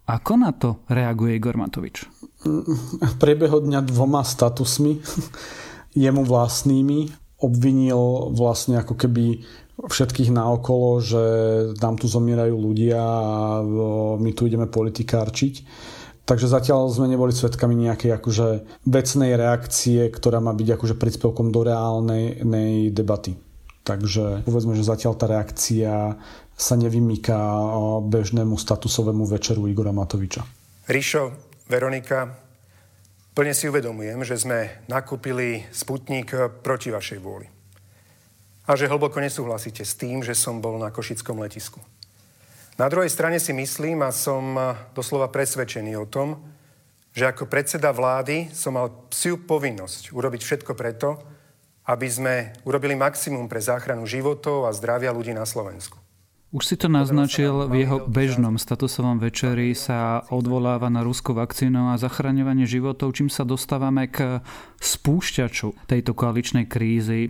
ako 0.04 0.32
na 0.36 0.52
to 0.52 0.84
reaguje 0.88 1.36
Igor 1.36 1.56
Matovič? 1.56 2.04
V 2.44 3.16
dňa 3.64 3.80
dvoma 3.88 4.20
statusmi 4.20 5.00
jemu 6.04 6.22
vlastnými 6.24 7.24
obvinil 7.40 8.32
vlastne 8.32 8.80
ako 8.80 8.94
keby 8.96 9.44
všetkých 9.74 10.30
naokolo, 10.30 11.02
že 11.02 11.22
nám 11.82 11.98
tu 11.98 12.06
zomierajú 12.06 12.54
ľudia 12.54 13.00
a 13.00 13.60
my 14.16 14.30
tu 14.32 14.46
ideme 14.46 14.70
politikárčiť. 14.70 15.54
Takže 16.24 16.48
zatiaľ 16.48 16.88
sme 16.88 17.10
neboli 17.10 17.36
svetkami 17.36 17.76
nejakej 17.76 18.16
akože 18.16 18.48
vecnej 18.88 19.36
reakcie, 19.36 20.08
ktorá 20.08 20.40
má 20.40 20.56
byť 20.56 20.68
akože 20.78 20.94
príspevkom 20.96 21.52
do 21.52 21.60
reálnej 21.68 22.40
debaty. 22.88 23.36
Takže 23.84 24.48
povedzme, 24.48 24.72
že 24.72 24.88
zatiaľ 24.88 25.12
tá 25.20 25.28
reakcia 25.28 26.16
sa 26.54 26.78
nevymýka 26.78 27.34
bežnému 28.06 28.54
statusovému 28.54 29.26
večeru 29.26 29.66
Igora 29.66 29.90
Matoviča. 29.90 30.46
Ríšo, 30.86 31.34
Veronika, 31.66 32.30
plne 33.34 33.54
si 33.56 33.66
uvedomujem, 33.66 34.22
že 34.22 34.38
sme 34.38 34.86
nakúpili 34.86 35.66
Sputnik 35.74 36.30
proti 36.62 36.94
vašej 36.94 37.18
vôli. 37.18 37.50
A 38.64 38.78
že 38.78 38.88
hlboko 38.88 39.20
nesúhlasíte 39.20 39.84
s 39.84 39.98
tým, 39.98 40.24
že 40.24 40.32
som 40.32 40.62
bol 40.62 40.80
na 40.80 40.88
Košickom 40.88 41.36
letisku. 41.42 41.82
Na 42.74 42.90
druhej 42.90 43.12
strane 43.12 43.38
si 43.38 43.54
myslím 43.54 44.02
a 44.02 44.10
som 44.10 44.56
doslova 44.96 45.30
presvedčený 45.30 45.94
o 46.00 46.10
tom, 46.10 46.40
že 47.14 47.30
ako 47.30 47.46
predseda 47.46 47.94
vlády 47.94 48.50
som 48.50 48.74
mal 48.74 48.90
psiu 49.06 49.38
povinnosť 49.38 50.10
urobiť 50.10 50.40
všetko 50.42 50.72
preto, 50.74 51.14
aby 51.86 52.08
sme 52.10 52.34
urobili 52.66 52.98
maximum 52.98 53.46
pre 53.46 53.62
záchranu 53.62 54.08
životov 54.08 54.66
a 54.66 54.74
zdravia 54.74 55.14
ľudí 55.14 55.30
na 55.30 55.46
Slovensku. 55.46 56.03
Už 56.54 56.70
si 56.70 56.78
to 56.78 56.86
naznačil, 56.86 57.66
v 57.66 57.82
jeho 57.82 58.06
bežnom 58.06 58.62
statusovom 58.62 59.18
večeri 59.18 59.74
sa 59.74 60.22
odvoláva 60.30 60.86
na 60.86 61.02
ruskú 61.02 61.34
vakcínu 61.34 61.90
a 61.90 61.98
zachraňovanie 61.98 62.62
životov, 62.62 63.18
čím 63.18 63.26
sa 63.26 63.42
dostávame 63.42 64.06
k 64.06 64.38
spúšťaču 64.78 65.74
tejto 65.90 66.14
koaličnej 66.14 66.70
krízy. 66.70 67.26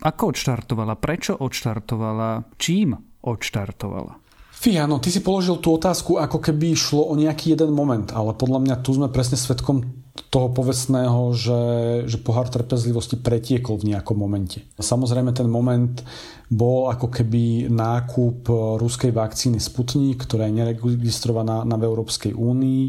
Ako 0.00 0.32
odštartovala? 0.32 0.96
Prečo 0.96 1.36
odštartovala? 1.36 2.56
Čím 2.56 2.96
odštartovala? 3.20 4.16
Fíha, 4.56 4.88
no 4.88 5.04
ty 5.04 5.12
si 5.12 5.20
položil 5.20 5.60
tú 5.60 5.76
otázku, 5.76 6.16
ako 6.16 6.40
keby 6.40 6.72
šlo 6.72 7.12
o 7.12 7.14
nejaký 7.18 7.52
jeden 7.52 7.76
moment, 7.76 8.08
ale 8.08 8.32
podľa 8.32 8.64
mňa 8.64 8.76
tu 8.80 8.96
sme 8.96 9.12
presne 9.12 9.36
svetkom 9.36 10.01
toho 10.12 10.52
povestného, 10.52 11.32
že, 11.32 11.62
že 12.04 12.20
pohár 12.20 12.52
trpezlivosti 12.52 13.16
pretiekol 13.16 13.80
v 13.80 13.96
nejakom 13.96 14.16
momente. 14.16 14.60
Samozrejme 14.76 15.32
ten 15.32 15.48
moment 15.48 16.04
bol 16.52 16.92
ako 16.92 17.08
keby 17.08 17.72
nákup 17.72 18.44
ruskej 18.76 19.08
vakcíny 19.08 19.56
Sputnik, 19.56 20.28
ktorá 20.28 20.52
je 20.52 20.56
neregistrovaná 20.60 21.64
na 21.64 21.76
Európskej 21.80 22.36
únii, 22.36 22.82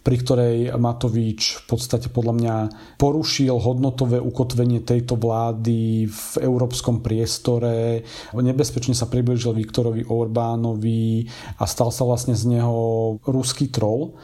pri 0.00 0.16
ktorej 0.22 0.56
Matovič 0.78 1.58
v 1.58 1.64
podstate 1.66 2.06
podľa 2.06 2.34
mňa 2.38 2.56
porušil 3.02 3.50
hodnotové 3.58 4.22
ukotvenie 4.22 4.86
tejto 4.86 5.18
vlády 5.18 6.06
v 6.06 6.32
európskom 6.38 7.02
priestore, 7.02 8.06
nebezpečne 8.30 8.94
sa 8.94 9.10
priblížil 9.10 9.58
Viktorovi 9.58 10.06
Orbánovi 10.06 11.26
a 11.58 11.66
stal 11.66 11.90
sa 11.90 12.06
vlastne 12.06 12.38
z 12.38 12.46
neho 12.46 13.18
ruský 13.26 13.68
troll. 13.68 14.14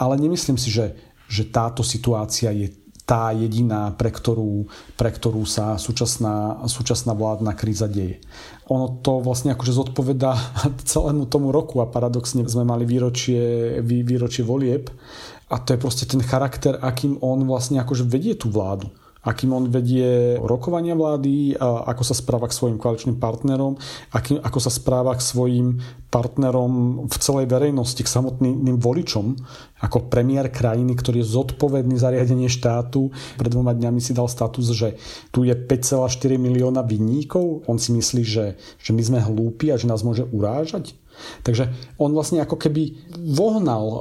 Ale 0.00 0.16
nemyslím 0.16 0.56
si, 0.56 0.72
že, 0.72 0.96
že 1.30 1.46
táto 1.46 1.86
situácia 1.86 2.50
je 2.50 2.74
tá 3.06 3.34
jediná, 3.34 3.90
pre 3.90 4.14
ktorú, 4.14 4.70
pre 4.94 5.10
ktorú 5.10 5.42
sa 5.42 5.74
súčasná, 5.78 6.62
súčasná 6.70 7.10
vládna 7.10 7.58
kríza 7.58 7.90
deje. 7.90 8.22
Ono 8.70 9.02
to 9.02 9.18
vlastne 9.18 9.50
akože 9.54 9.74
zodpoveda 9.74 10.30
celému 10.90 11.26
tomu 11.26 11.50
roku 11.50 11.82
a 11.82 11.90
paradoxne 11.90 12.46
sme 12.46 12.62
mali 12.62 12.86
výročie, 12.86 13.78
vý, 13.82 14.06
výročie 14.06 14.46
volieb 14.46 14.90
a 15.50 15.58
to 15.58 15.74
je 15.74 15.82
proste 15.82 16.06
ten 16.06 16.22
charakter, 16.22 16.78
akým 16.78 17.18
on 17.18 17.42
vlastne 17.50 17.82
akože 17.82 18.06
vedie 18.06 18.38
tú 18.38 18.50
vládu 18.50 18.90
akým 19.20 19.52
on 19.52 19.64
vedie 19.68 20.40
rokovania 20.40 20.96
vlády, 20.96 21.52
a 21.60 21.92
ako 21.92 22.02
sa 22.04 22.16
správa 22.16 22.48
k 22.48 22.56
svojim 22.56 22.78
koaličným 22.80 23.20
partnerom, 23.20 23.76
akým, 24.16 24.40
ako 24.40 24.58
sa 24.58 24.72
správa 24.72 25.12
k 25.12 25.22
svojim 25.24 25.76
partnerom 26.08 27.04
v 27.06 27.16
celej 27.20 27.46
verejnosti, 27.46 28.00
k 28.00 28.08
samotným 28.08 28.76
voličom, 28.80 29.36
ako 29.80 30.08
premiér 30.08 30.48
krajiny, 30.48 30.96
ktorý 30.96 31.22
je 31.22 31.32
zodpovedný 31.36 31.96
za 32.00 32.12
riadenie 32.12 32.48
štátu. 32.48 33.12
Pred 33.36 33.50
dvoma 33.52 33.76
dňami 33.76 34.00
si 34.00 34.16
dal 34.16 34.26
status, 34.26 34.72
že 34.72 34.96
tu 35.30 35.44
je 35.44 35.52
5,4 35.52 36.36
milióna 36.36 36.82
vinníkov. 36.84 37.64
On 37.68 37.78
si 37.78 37.92
myslí, 37.94 38.22
že, 38.24 38.46
že 38.80 38.90
my 38.92 39.02
sme 39.04 39.18
hlúpi 39.20 39.72
a 39.72 39.78
že 39.80 39.88
nás 39.88 40.02
môže 40.02 40.26
urážať. 40.26 40.96
Takže 41.42 41.96
on 41.98 42.14
vlastne 42.14 42.40
ako 42.40 42.56
keby 42.56 43.12
vohnal 43.34 43.84
uh, 43.84 43.96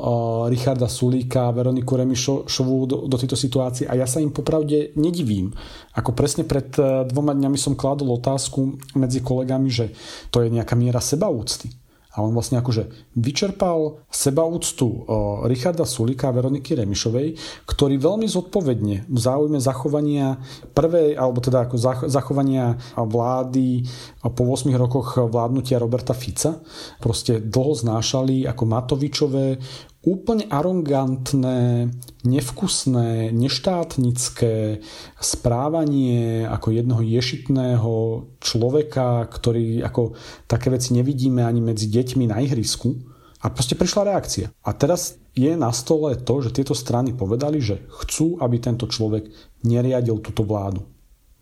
Richarda 0.47 0.87
Sulíka 0.87 1.49
a 1.49 1.55
Veroniku 1.55 1.97
Remišovú 1.97 2.77
do, 2.85 2.97
do 3.07 3.15
tejto 3.17 3.35
situácie 3.35 3.89
a 3.89 3.97
ja 3.97 4.05
sa 4.05 4.21
im 4.21 4.31
popravde 4.31 4.93
nedivím. 4.95 5.51
Ako 5.97 6.13
presne 6.13 6.45
pred 6.45 6.69
uh, 6.77 7.03
dvoma 7.09 7.33
dňami 7.33 7.57
som 7.57 7.79
kládol 7.79 8.19
otázku 8.19 8.77
medzi 8.99 9.25
kolegami, 9.25 9.69
že 9.71 9.91
to 10.29 10.45
je 10.45 10.53
nejaká 10.53 10.77
miera 10.77 11.01
sebaúcty. 11.01 11.88
A 12.09 12.25
on 12.25 12.33
vlastne 12.33 12.57
akože 12.57 13.13
vyčerpal 13.21 14.01
sebaúctu 14.09 15.05
Richarda 15.45 15.85
Sulika 15.85 16.33
a 16.33 16.35
Veroniky 16.35 16.73
Remišovej, 16.73 17.37
ktorí 17.69 18.01
veľmi 18.01 18.25
zodpovedne 18.25 19.05
v 19.05 19.19
záujme 19.21 19.61
zachovania 19.61 20.41
prvej, 20.73 21.13
alebo 21.13 21.37
teda 21.37 21.69
ako 21.69 21.77
zachovania 22.09 22.81
vlády 22.97 23.85
po 24.25 24.41
8 24.49 24.73
rokoch 24.73 25.21
vládnutia 25.29 25.77
Roberta 25.77 26.17
Fica 26.17 26.57
proste 26.97 27.45
dlho 27.45 27.77
znášali 27.77 28.49
ako 28.49 28.63
Matovičové 28.65 29.61
úplne 29.99 30.47
arogantné, 30.47 31.91
nevkusné, 32.23 33.35
neštátnické 33.35 34.79
správanie 35.19 36.47
ako 36.47 36.67
jednoho 36.71 37.03
ješitného 37.03 37.93
človeka, 38.39 39.27
ktorý 39.27 39.83
ako 39.83 40.15
také 40.47 40.71
veci 40.71 40.95
nevidíme 40.95 41.43
ani 41.43 41.59
medzi 41.59 41.91
deťmi 41.91 42.31
na 42.31 42.39
ihrisku. 42.39 42.95
A 43.39 43.51
proste 43.51 43.75
prišla 43.75 44.15
reakcia. 44.15 44.51
A 44.51 44.71
teraz 44.75 45.15
je 45.31 45.55
na 45.55 45.71
stole 45.71 46.15
to, 46.19 46.43
že 46.43 46.51
tieto 46.51 46.75
strany 46.75 47.15
povedali, 47.15 47.63
že 47.63 47.87
chcú, 48.03 48.35
aby 48.43 48.59
tento 48.59 48.83
človek 48.83 49.31
neriadil 49.63 50.19
túto 50.19 50.43
vládu. 50.43 50.83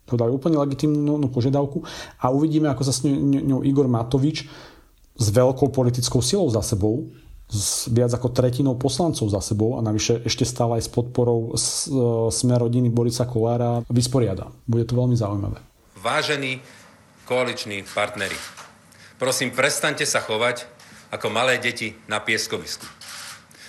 Povedali 0.06 0.30
úplne 0.30 0.62
legitimnú 0.62 1.18
požiadavku 1.30 1.82
a 2.22 2.30
uvidíme, 2.30 2.70
ako 2.70 2.82
sa 2.86 2.94
s 2.94 3.02
ňou 3.04 3.66
Igor 3.66 3.90
Matovič 3.90 4.46
s 5.18 5.26
veľkou 5.34 5.74
politickou 5.74 6.22
silou 6.22 6.46
za 6.54 6.62
sebou 6.62 7.10
s 7.48 7.88
viac 7.88 8.12
ako 8.12 8.28
tretinou 8.28 8.76
poslancov 8.76 9.32
za 9.32 9.40
sebou 9.40 9.80
a 9.80 9.84
navyše 9.84 10.20
ešte 10.28 10.44
stále 10.44 10.78
aj 10.78 10.84
s 10.84 10.90
podporou 10.92 11.56
e, 11.56 11.64
sme 12.28 12.54
rodiny 12.60 12.92
Borisa 12.92 13.24
Kolára 13.24 13.80
vysporiada. 13.88 14.52
Bude 14.68 14.84
to 14.84 14.92
veľmi 14.92 15.16
zaujímavé. 15.16 15.58
Vážení 15.98 16.60
koaliční 17.24 17.88
partneri, 17.88 18.36
prosím, 19.16 19.50
prestaňte 19.50 20.04
sa 20.04 20.20
chovať 20.20 20.68
ako 21.08 21.32
malé 21.32 21.56
deti 21.56 21.96
na 22.04 22.20
pieskovisku. 22.20 22.84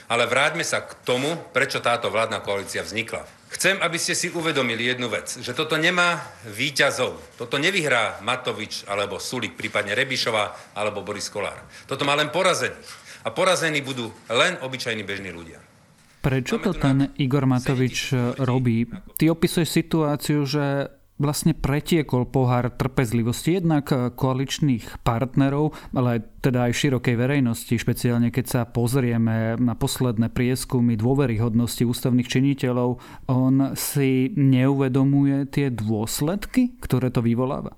Ale 0.10 0.28
vráťme 0.28 0.66
sa 0.66 0.84
k 0.84 0.92
tomu, 1.06 1.38
prečo 1.56 1.80
táto 1.80 2.12
vládna 2.12 2.44
koalícia 2.44 2.84
vznikla. 2.84 3.24
Chcem, 3.50 3.82
aby 3.82 3.98
ste 3.98 4.14
si 4.14 4.30
uvedomili 4.30 4.86
jednu 4.86 5.10
vec, 5.10 5.42
že 5.42 5.58
toto 5.58 5.74
nemá 5.74 6.22
výťazov. 6.46 7.18
Toto 7.34 7.58
nevyhrá 7.58 8.22
Matovič 8.22 8.86
alebo 8.86 9.18
Sulik, 9.18 9.58
prípadne 9.58 9.98
Rebišová 9.98 10.78
alebo 10.78 11.02
Boris 11.02 11.34
Kolár. 11.34 11.58
Toto 11.90 12.06
má 12.06 12.14
len 12.14 12.30
porazených. 12.30 12.99
A 13.24 13.30
porazení 13.36 13.84
budú 13.84 14.12
len 14.32 14.56
obyčajní 14.64 15.04
bežní 15.04 15.36
ľudia. 15.36 15.60
Prečo 16.20 16.60
to 16.60 16.76
ten 16.76 17.16
Igor 17.16 17.48
Matovič 17.48 18.12
robí? 18.44 18.88
Ty 19.16 19.32
opisuješ 19.32 19.72
situáciu, 19.72 20.44
že 20.44 20.92
vlastne 21.20 21.52
pretiekol 21.52 22.32
pohár 22.32 22.72
trpezlivosti 22.72 23.60
jednak 23.60 23.92
koaličných 24.16 25.04
partnerov, 25.04 25.76
ale 25.92 26.24
teda 26.40 26.72
aj 26.72 26.80
širokej 26.80 27.16
verejnosti, 27.20 27.76
špeciálne 27.76 28.32
keď 28.32 28.46
sa 28.48 28.62
pozrieme 28.64 29.60
na 29.60 29.76
posledné 29.76 30.32
prieskumy 30.32 30.96
dôveryhodnosti 30.96 31.84
ústavných 31.84 32.28
činiteľov, 32.28 33.04
on 33.28 33.76
si 33.76 34.32
neuvedomuje 34.32 35.52
tie 35.52 35.68
dôsledky, 35.68 36.80
ktoré 36.80 37.12
to 37.12 37.20
vyvoláva? 37.20 37.76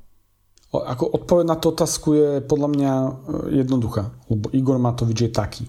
Ako 0.72 1.04
odpoveď 1.20 1.46
na 1.51 1.60
tú 1.60 1.75
otázku 1.75 2.16
je 2.16 2.30
podľa 2.48 2.70
mňa 2.72 2.94
e, 2.96 3.12
jednoduchá, 3.60 4.08
lebo 4.32 4.48
Igor 4.56 4.80
Matovič 4.80 5.28
je 5.28 5.32
taký. 5.32 5.66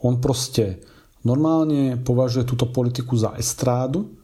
On 0.00 0.16
proste 0.16 0.80
normálne 1.24 2.00
považuje 2.00 2.48
túto 2.48 2.68
politiku 2.72 3.16
za 3.20 3.36
estrádu, 3.36 4.16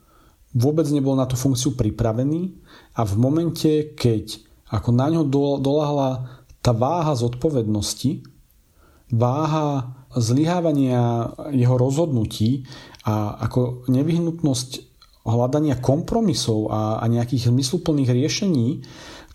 vôbec 0.57 0.89
nebol 0.89 1.15
na 1.15 1.29
tú 1.29 1.37
funkciu 1.37 1.77
pripravený 1.77 2.59
a 2.97 3.05
v 3.05 3.15
momente, 3.21 3.93
keď 3.93 4.41
ako 4.71 4.91
na 4.95 5.07
ňo 5.13 5.23
doľahla 5.61 6.11
tá 6.61 6.73
váha 6.73 7.13
zodpovednosti, 7.17 8.25
váha 9.11 9.95
zlyhávania 10.15 11.35
jeho 11.55 11.77
rozhodnutí 11.79 12.67
a 13.07 13.39
ako 13.47 13.87
nevyhnutnosť 13.91 14.90
hľadania 15.25 15.77
kompromisov 15.79 16.73
a, 16.73 17.01
a 17.01 17.05
nejakých 17.09 17.53
zmysluplných 17.53 18.11
riešení, 18.11 18.85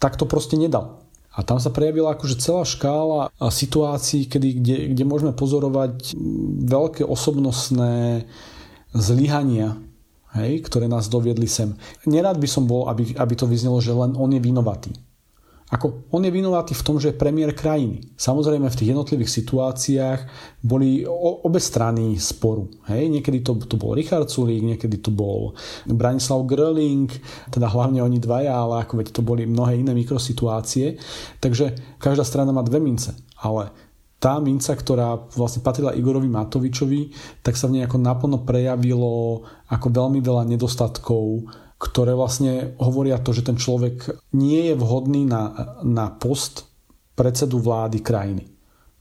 tak 0.01 0.17
to 0.17 0.25
proste 0.25 0.57
nedal. 0.57 1.05
A 1.35 1.43
tam 1.43 1.59
sa 1.59 1.67
prejavila 1.67 2.15
akože 2.15 2.39
celá 2.39 2.63
škála 2.63 3.27
situácií, 3.35 4.31
kedy, 4.31 4.49
kde, 4.63 4.75
kde 4.95 5.03
môžeme 5.03 5.35
pozorovať 5.35 6.15
veľké 6.63 7.03
osobnostné 7.03 8.23
zlyhania 8.95 9.75
ktoré 10.35 10.91
nás 10.91 11.07
doviedli 11.07 11.47
sem. 11.47 11.71
Nerád 12.03 12.35
by 12.43 12.47
som 12.49 12.67
bol, 12.67 12.91
aby, 12.91 13.15
aby 13.15 13.33
to 13.39 13.47
vyznelo, 13.47 13.79
že 13.79 13.95
len 13.95 14.19
on 14.19 14.27
je 14.35 14.43
vinovatý. 14.43 14.91
Ako 15.65 16.05
on 16.13 16.21
je 16.21 16.29
vinovatý 16.29 16.77
v 16.77 16.85
tom, 16.85 17.01
že 17.01 17.09
je 17.09 17.17
premiér 17.17 17.57
krajiny. 17.57 18.13
Samozrejme 18.21 18.69
v 18.69 18.77
tých 18.77 18.93
jednotlivých 18.93 19.33
situáciách 19.33 20.19
boli 20.61 21.01
obe 21.09 21.57
strany 21.57 22.21
sporu. 22.21 22.69
Hej? 22.85 23.09
Niekedy 23.09 23.41
to, 23.41 23.57
to 23.65 23.73
bol 23.73 23.97
Richard 23.97 24.29
Sulík, 24.29 24.61
niekedy 24.61 25.01
to 25.01 25.09
bol 25.09 25.57
Branislav 25.89 26.45
Gröling, 26.45 27.09
teda 27.49 27.65
hlavne 27.65 28.05
oni 28.05 28.21
dvaja, 28.21 28.53
ale 28.53 28.85
ako 28.85 29.01
veď 29.01 29.07
to 29.09 29.25
boli 29.25 29.49
mnohé 29.49 29.81
iné 29.81 29.97
mikrosituácie. 29.97 31.01
Takže 31.41 31.97
každá 31.97 32.21
strana 32.21 32.53
má 32.53 32.61
dve 32.61 32.77
mince. 32.77 33.17
Ale 33.41 33.73
tá 34.21 34.37
minca, 34.37 34.77
ktorá 34.77 35.17
vlastne 35.33 35.65
patrila 35.65 35.97
Igorovi 35.97 36.29
Matovičovi, 36.29 37.09
tak 37.41 37.57
sa 37.57 37.65
v 37.65 37.81
nej 37.81 37.89
ako 37.89 37.97
naplno 37.97 38.45
prejavilo 38.45 39.41
ako 39.65 39.87
veľmi 39.89 40.21
veľa 40.21 40.45
nedostatkov, 40.45 41.49
ktoré 41.75 42.15
vlastne 42.15 42.73
hovoria 42.79 43.19
to, 43.19 43.35
že 43.35 43.45
ten 43.45 43.59
človek 43.59 44.11
nie 44.33 44.71
je 44.71 44.75
vhodný 44.79 45.27
na, 45.27 45.75
na 45.83 46.11
post 46.11 46.67
predsedu 47.15 47.59
vlády 47.59 47.99
krajiny. 47.99 48.47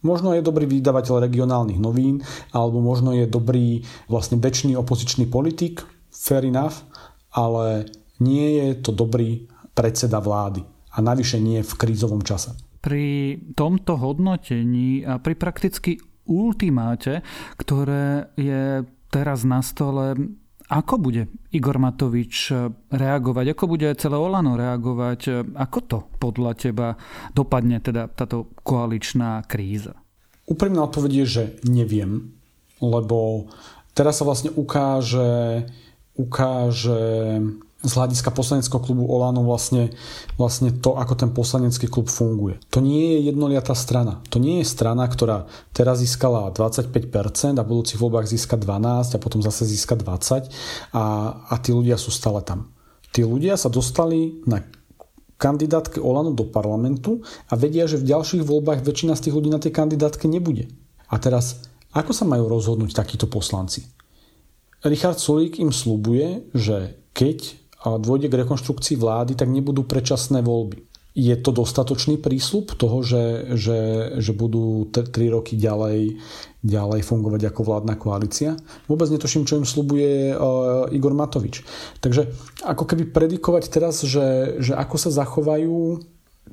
Možno 0.04 0.36
je 0.36 0.44
dobrý 0.44 0.68
vydavateľ 0.68 1.24
regionálnych 1.24 1.80
novín, 1.80 2.20
alebo 2.52 2.84
možno 2.84 3.16
je 3.16 3.24
dobrý 3.24 3.80
vlastne 4.04 4.36
bečný 4.36 4.76
opozičný 4.76 5.24
politik, 5.30 5.80
fair 6.12 6.44
enough, 6.44 6.84
ale 7.32 7.88
nie 8.20 8.60
je 8.60 8.68
to 8.84 8.92
dobrý 8.92 9.48
predseda 9.72 10.20
vlády. 10.20 10.60
A 10.94 11.02
navyše 11.02 11.40
nie 11.40 11.64
v 11.64 11.72
krízovom 11.74 12.22
čase 12.22 12.54
pri 12.84 13.40
tomto 13.56 13.96
hodnotení 13.96 15.08
a 15.08 15.16
pri 15.16 15.40
prakticky 15.40 15.96
ultimáte, 16.28 17.24
ktoré 17.56 18.28
je 18.36 18.84
teraz 19.08 19.48
na 19.48 19.64
stole, 19.64 20.12
ako 20.74 20.98
bude 20.98 21.30
Igor 21.54 21.78
Matovič 21.78 22.50
reagovať, 22.90 23.54
ako 23.54 23.64
bude 23.70 23.94
celé 23.94 24.18
Olano 24.18 24.58
reagovať, 24.58 25.54
ako 25.54 25.78
to 25.86 25.98
podľa 26.18 26.52
teba 26.58 26.98
dopadne 27.30 27.78
teda 27.78 28.10
táto 28.10 28.50
koaličná 28.66 29.46
kríza? 29.46 29.94
Úprimná 30.50 30.82
odpoveď 30.90 31.22
je, 31.22 31.26
že 31.30 31.44
neviem, 31.70 32.34
lebo 32.82 33.46
teraz 33.94 34.18
sa 34.18 34.26
vlastne 34.26 34.50
ukáže, 34.50 35.62
ukáže 36.18 37.38
z 37.84 37.92
hľadiska 37.92 38.32
poslaneckého 38.32 38.80
klubu 38.80 39.04
Olano 39.04 39.44
vlastne, 39.44 39.92
vlastne 40.40 40.72
to, 40.72 40.96
ako 40.96 41.14
ten 41.14 41.30
poslanecký 41.36 41.86
klub 41.86 42.08
funguje. 42.08 42.56
To 42.72 42.80
nie 42.80 43.14
je 43.14 43.28
jednoliatá 43.28 43.76
strana. 43.76 44.24
To 44.32 44.40
nie 44.40 44.64
je 44.64 44.66
strana, 44.66 45.04
ktorá 45.04 45.44
teraz 45.76 46.00
získala 46.00 46.48
25% 46.50 47.60
a 47.60 47.62
v 47.62 47.68
budúcich 47.68 48.00
voľbách 48.00 48.24
získa 48.24 48.56
12 48.56 49.14
a 49.14 49.18
potom 49.20 49.44
zase 49.44 49.68
získa 49.68 50.00
20 50.00 50.48
a, 50.96 51.04
a 51.44 51.54
tí 51.60 51.76
ľudia 51.76 52.00
sú 52.00 52.08
stále 52.08 52.40
tam. 52.40 52.72
Tí 53.12 53.22
ľudia 53.22 53.60
sa 53.60 53.68
dostali 53.68 54.42
na 54.48 54.64
kandidátke 55.36 56.00
Olano 56.00 56.32
do 56.32 56.48
parlamentu 56.48 57.20
a 57.52 57.54
vedia, 57.54 57.84
že 57.84 58.00
v 58.00 58.08
ďalších 58.10 58.42
voľbách 58.42 58.80
väčšina 58.80 59.12
z 59.12 59.28
tých 59.28 59.34
ľudí 59.36 59.52
na 59.52 59.60
tej 59.60 59.76
kandidátke 59.76 60.24
nebude. 60.24 60.72
A 61.12 61.20
teraz, 61.20 61.68
ako 61.92 62.16
sa 62.16 62.24
majú 62.24 62.48
rozhodnúť 62.48 62.96
takíto 62.96 63.28
poslanci? 63.28 63.84
Richard 64.84 65.16
Sulík 65.16 65.60
im 65.60 65.72
slúbuje, 65.72 66.52
že 66.52 67.00
keď 67.16 67.63
dôjde 67.84 68.32
k 68.32 68.38
rekonštrukcii 68.40 68.96
vlády, 68.96 69.36
tak 69.36 69.52
nebudú 69.52 69.84
predčasné 69.84 70.40
voľby. 70.40 70.84
Je 71.14 71.36
to 71.38 71.54
dostatočný 71.54 72.18
prísľub 72.18 72.74
toho, 72.74 73.06
že, 73.06 73.54
že, 73.54 73.78
že 74.18 74.32
budú 74.34 74.90
3 74.90 75.06
roky 75.30 75.54
ďalej, 75.54 76.18
ďalej 76.66 77.00
fungovať 77.06 77.54
ako 77.54 77.60
vládna 77.62 77.94
koalícia? 77.94 78.58
Vôbec 78.90 79.06
netuším, 79.14 79.46
čo 79.46 79.62
im 79.62 79.66
slubuje 79.68 80.34
uh, 80.34 80.90
Igor 80.90 81.14
Matovič. 81.14 81.62
Takže 82.02 82.34
ako 82.66 82.82
keby 82.90 83.14
predikovať 83.14 83.70
teraz, 83.70 84.02
že, 84.02 84.58
že 84.58 84.74
ako 84.74 84.96
sa 84.98 85.14
zachovajú, 85.14 86.02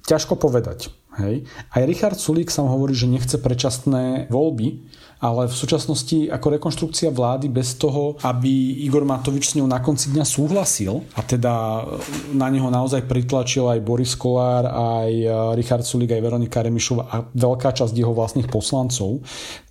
ťažko 0.05 0.37
povedať. 0.37 0.93
Hej. 1.17 1.43
Aj 1.73 1.83
Richard 1.83 2.21
Sulík 2.21 2.53
sa 2.53 2.63
hovorí, 2.63 2.95
že 2.95 3.09
nechce 3.09 3.35
predčasné 3.41 4.29
voľby, 4.29 4.87
ale 5.21 5.45
v 5.45 5.53
súčasnosti 5.53 6.25
ako 6.33 6.57
rekonštrukcia 6.57 7.13
vlády 7.13 7.53
bez 7.53 7.77
toho, 7.77 8.17
aby 8.25 8.81
Igor 8.81 9.05
Matovič 9.05 9.53
s 9.53 9.55
ňou 9.61 9.69
na 9.69 9.77
konci 9.77 10.09
dňa 10.09 10.25
súhlasil 10.25 11.05
a 11.13 11.21
teda 11.21 11.85
na 12.33 12.49
neho 12.49 12.73
naozaj 12.73 13.05
pritlačil 13.05 13.69
aj 13.69 13.85
Boris 13.85 14.17
Kolár, 14.17 14.65
aj 14.65 15.11
e, 15.13 15.29
Richard 15.53 15.85
Sulik, 15.85 16.09
aj 16.09 16.25
Veronika 16.25 16.65
Remišová 16.65 17.05
a 17.05 17.21
veľká 17.21 17.69
časť 17.69 17.93
jeho 17.93 18.17
vlastných 18.17 18.49
poslancov, 18.49 19.21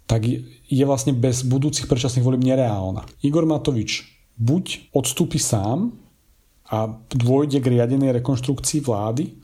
tak 0.06 0.22
je 0.70 0.84
vlastne 0.86 1.18
bez 1.18 1.42
budúcich 1.42 1.90
predčasných 1.90 2.22
volieb 2.22 2.46
nereálna. 2.46 3.02
Igor 3.26 3.42
Matovič 3.42 4.06
buď 4.38 4.94
odstúpi 4.94 5.42
sám 5.42 5.90
a 6.70 6.94
dôjde 7.10 7.58
k 7.58 7.74
riadenej 7.74 8.22
rekonštrukcii 8.22 8.86
vlády, 8.86 9.39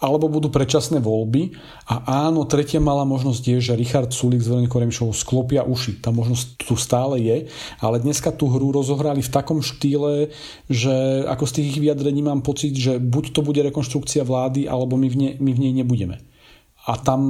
alebo 0.00 0.28
budú 0.28 0.52
predčasné 0.52 1.00
voľby. 1.00 1.56
A 1.88 2.26
áno, 2.28 2.44
tretia 2.44 2.82
malá 2.82 3.02
možnosť 3.08 3.42
je, 3.42 3.58
že 3.60 3.78
Richard 3.78 4.12
Sulik 4.12 4.44
s 4.44 4.50
Veronikou 4.50 4.80
Remišovou 4.80 5.16
sklopia 5.16 5.64
uši. 5.64 6.00
Tá 6.00 6.12
možnosť 6.12 6.46
tu 6.62 6.74
stále 6.76 7.20
je, 7.22 7.36
ale 7.80 8.02
dneska 8.02 8.32
tú 8.32 8.52
hru 8.52 8.72
rozohrali 8.72 9.24
v 9.24 9.32
takom 9.32 9.64
štýle, 9.64 10.30
že 10.68 11.24
ako 11.24 11.44
z 11.48 11.52
tých 11.60 11.66
ich 11.76 11.80
vyjadrení 11.82 12.20
mám 12.20 12.44
pocit, 12.44 12.76
že 12.76 13.00
buď 13.00 13.32
to 13.32 13.40
bude 13.40 13.60
rekonštrukcia 13.60 14.22
vlády, 14.26 14.68
alebo 14.68 15.00
my 15.00 15.08
v, 15.08 15.16
ne, 15.16 15.30
my 15.40 15.50
v 15.52 15.62
nej 15.62 15.72
nebudeme 15.72 16.20
a 16.86 16.92
tam 17.02 17.20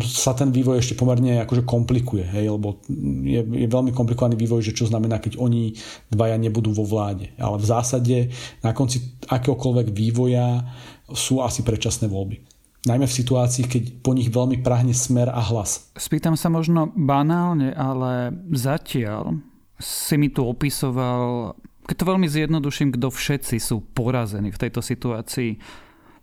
sa 0.00 0.32
ten 0.32 0.48
vývoj 0.48 0.80
ešte 0.80 0.96
pomerne 0.96 1.44
akože 1.44 1.68
komplikuje, 1.68 2.24
hej, 2.32 2.48
lebo 2.48 2.80
je, 3.28 3.44
je 3.44 3.68
veľmi 3.68 3.92
komplikovaný 3.92 4.40
vývoj, 4.40 4.64
že 4.64 4.72
čo 4.72 4.88
znamená, 4.88 5.20
keď 5.20 5.36
oni 5.36 5.76
dvaja 6.08 6.40
nebudú 6.40 6.72
vo 6.72 6.88
vláde. 6.88 7.28
Ale 7.36 7.60
v 7.60 7.66
zásade 7.68 8.16
na 8.64 8.72
konci 8.72 9.20
akéhokoľvek 9.28 9.92
vývoja 9.92 10.64
sú 11.12 11.42
asi 11.42 11.62
predčasné 11.62 12.10
voľby. 12.10 12.42
Najmä 12.86 13.06
v 13.10 13.18
situácii, 13.18 13.64
keď 13.66 13.82
po 13.98 14.14
nich 14.14 14.30
veľmi 14.30 14.62
prahne 14.62 14.94
smer 14.94 15.26
a 15.26 15.42
hlas. 15.42 15.90
Spýtam 15.98 16.38
sa 16.38 16.46
možno 16.46 16.94
banálne, 16.94 17.74
ale 17.74 18.30
zatiaľ 18.54 19.42
si 19.82 20.14
mi 20.14 20.30
tu 20.30 20.46
opisoval, 20.46 21.58
keď 21.90 21.96
to 21.98 22.10
veľmi 22.14 22.26
zjednoduším, 22.30 22.94
kto 22.94 23.10
všetci 23.10 23.58
sú 23.58 23.82
porazení 23.90 24.54
v 24.54 24.60
tejto 24.62 24.86
situácii. 24.86 25.58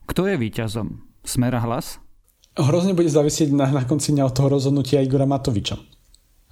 Kto 0.08 0.28
je 0.28 0.36
víťazom? 0.40 1.04
Smer 1.24 1.56
a 1.56 1.62
hlas? 1.68 2.00
Hrozne 2.56 2.96
bude 2.96 3.12
závisieť 3.12 3.52
na, 3.52 3.68
na 3.68 3.84
konci 3.84 4.16
dňa 4.16 4.24
od 4.28 4.36
toho 4.36 4.48
rozhodnutia 4.52 5.04
Igora 5.04 5.28
Matoviča. 5.28 5.80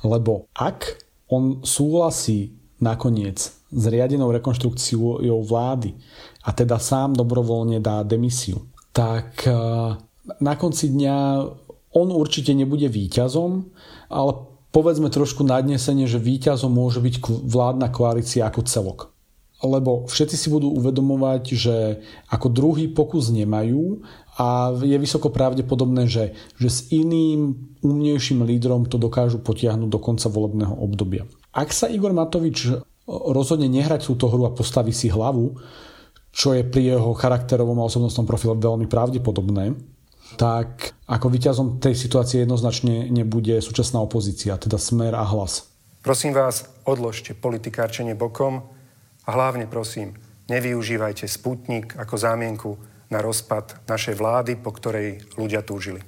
Lebo 0.03 0.51
ak 0.51 1.07
on 1.31 1.63
súhlasí 1.63 2.57
nakoniec 2.81 3.37
s 3.53 3.83
riadenou 3.87 4.33
rekonštrukciou 4.33 5.39
vlády 5.45 5.95
a 6.41 6.49
teda 6.51 6.81
sám 6.81 7.13
dobrovoľne 7.13 7.77
dá 7.81 8.01
demisiu, 8.01 8.65
tak 8.91 9.45
e, 9.45 9.53
na 10.41 10.53
konci 10.57 10.89
dňa 10.89 11.17
on 11.91 12.07
určite 12.09 12.55
nebude 12.55 12.87
víťazom, 12.87 13.67
ale 14.07 14.31
povedzme 14.71 15.11
trošku 15.11 15.43
nadnesenie, 15.43 16.07
že 16.07 16.17
víťazom 16.17 16.71
môže 16.71 17.03
byť 17.03 17.15
vládna 17.43 17.91
koalícia 17.91 18.47
ako 18.47 18.61
celok. 18.63 18.99
lebo 19.61 20.09
všetci 20.09 20.35
si 20.39 20.47
budú 20.49 20.73
uvedomovať, 20.73 21.43
že 21.53 21.77
ako 22.33 22.47
druhý 22.49 22.89
pokus 22.89 23.29
nemajú 23.29 24.01
a 24.41 24.73
je 24.73 24.97
vysoko 24.97 25.29
pravdepodobné, 25.29 26.09
že, 26.09 26.33
že 26.57 26.69
s 26.71 26.79
iným 26.89 27.69
umnejším 27.85 28.41
lídrom 28.41 28.89
to 28.89 28.97
dokážu 28.97 29.37
potiahnuť 29.37 29.89
do 29.91 29.99
konca 30.01 30.33
volebného 30.33 30.73
obdobia. 30.73 31.29
Ak 31.53 31.75
sa 31.75 31.91
Igor 31.91 32.15
Matovič 32.15 32.73
rozhodne 33.05 33.67
nehrať 33.69 34.07
túto 34.07 34.31
hru 34.31 34.47
a 34.47 34.55
postaví 34.55 34.95
si 34.95 35.11
hlavu, 35.11 35.59
čo 36.31 36.55
je 36.55 36.63
pri 36.63 36.95
jeho 36.95 37.11
charakterovom 37.11 37.79
a 37.79 37.87
osobnostnom 37.87 38.23
profile 38.23 38.55
veľmi 38.55 38.87
pravdepodobné, 38.87 39.75
tak 40.39 40.95
ako 41.11 41.27
víťazom 41.27 41.67
tej 41.83 41.91
situácie 41.91 42.47
jednoznačne 42.47 43.11
nebude 43.11 43.59
súčasná 43.59 43.99
opozícia, 43.99 44.55
teda 44.55 44.79
smer 44.79 45.11
a 45.11 45.27
hlas. 45.27 45.67
Prosím 46.01 46.33
vás, 46.33 46.65
odložte 46.87 47.35
politikárčenie 47.35 48.15
bokom 48.15 48.63
a 49.27 49.29
hlavne 49.29 49.67
prosím, 49.67 50.15
nevyužívajte 50.47 51.27
Sputnik 51.27 51.93
ako 51.99 52.15
zámienku 52.15 52.71
na 53.11 53.19
rozpad 53.19 53.85
našej 53.91 54.15
vlády, 54.15 54.55
po 54.57 54.71
ktorej 54.71 55.19
ľudia 55.35 55.61
túžili. 55.61 55.99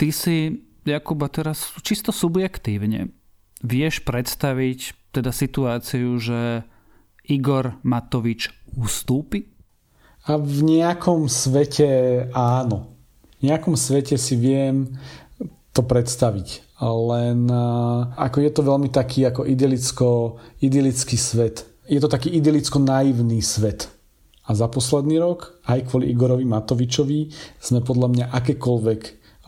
Ty 0.00 0.08
si, 0.10 0.64
Jakuba, 0.82 1.28
teraz 1.28 1.70
čisto 1.84 2.10
subjektívne 2.10 3.12
vieš 3.62 4.02
predstaviť 4.02 5.12
teda 5.12 5.30
situáciu, 5.30 6.16
že 6.18 6.64
Igor 7.28 7.78
Matovič 7.82 8.50
ustúpi? 8.74 9.46
A 10.26 10.38
v 10.38 10.58
nejakom 10.62 11.26
svete 11.26 12.26
áno. 12.30 12.94
V 13.42 13.50
nejakom 13.50 13.74
svete 13.74 14.14
si 14.14 14.38
viem 14.38 14.94
to 15.74 15.82
predstaviť 15.82 16.72
len 16.90 17.46
ako 18.18 18.42
je 18.42 18.50
to 18.50 18.62
veľmi 18.66 18.90
taký 18.90 19.22
ako 19.22 19.46
idylicko, 19.46 20.38
idylický 20.58 21.14
svet. 21.14 21.62
Je 21.86 22.02
to 22.02 22.10
taký 22.10 22.34
idylicko 22.34 22.82
naivný 22.82 23.38
svet. 23.38 23.86
A 24.42 24.58
za 24.58 24.66
posledný 24.66 25.22
rok, 25.22 25.62
aj 25.70 25.86
kvôli 25.86 26.10
Igorovi 26.10 26.42
Matovičovi, 26.42 27.30
sme 27.62 27.78
podľa 27.86 28.08
mňa 28.10 28.24
akékoľvek 28.34 29.00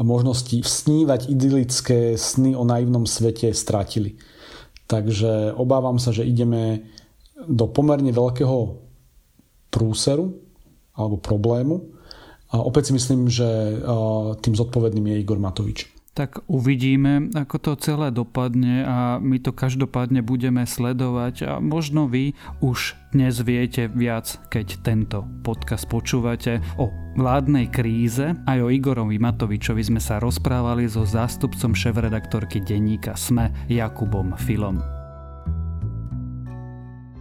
možnosti 0.06 0.54
snívať 0.62 1.30
idylické 1.30 2.14
sny 2.14 2.54
o 2.54 2.62
naivnom 2.62 3.02
svete 3.06 3.50
stratili. 3.50 4.18
Takže 4.86 5.54
obávam 5.58 5.98
sa, 5.98 6.14
že 6.14 6.22
ideme 6.22 6.93
do 7.48 7.68
pomerne 7.68 8.10
veľkého 8.10 8.80
prúseru 9.70 10.36
alebo 10.94 11.18
problému. 11.18 11.90
A 12.54 12.62
opäť 12.62 12.90
si 12.90 12.92
myslím, 12.94 13.26
že 13.26 13.82
tým 14.38 14.54
zodpovedným 14.54 15.10
je 15.10 15.20
Igor 15.26 15.42
Matovič. 15.42 15.90
Tak 16.14 16.46
uvidíme, 16.46 17.34
ako 17.34 17.58
to 17.58 17.72
celé 17.74 18.14
dopadne 18.14 18.86
a 18.86 19.18
my 19.18 19.42
to 19.42 19.50
každopádne 19.50 20.22
budeme 20.22 20.62
sledovať 20.62 21.34
a 21.42 21.52
možno 21.58 22.06
vy 22.06 22.38
už 22.62 22.94
dnes 23.10 23.42
viete 23.42 23.90
viac, 23.90 24.38
keď 24.46 24.78
tento 24.86 25.26
podcast 25.42 25.90
počúvate. 25.90 26.62
O 26.78 26.94
vládnej 27.18 27.66
kríze 27.66 28.30
aj 28.46 28.58
o 28.62 28.70
Igorovi 28.70 29.18
Matovičovi 29.18 29.82
sme 29.82 29.98
sa 29.98 30.22
rozprávali 30.22 30.86
so 30.86 31.02
zástupcom 31.02 31.74
šéf-redaktorky 31.74 32.62
denníka 32.62 33.18
SME 33.18 33.50
Jakubom 33.66 34.38
Filom. 34.38 34.93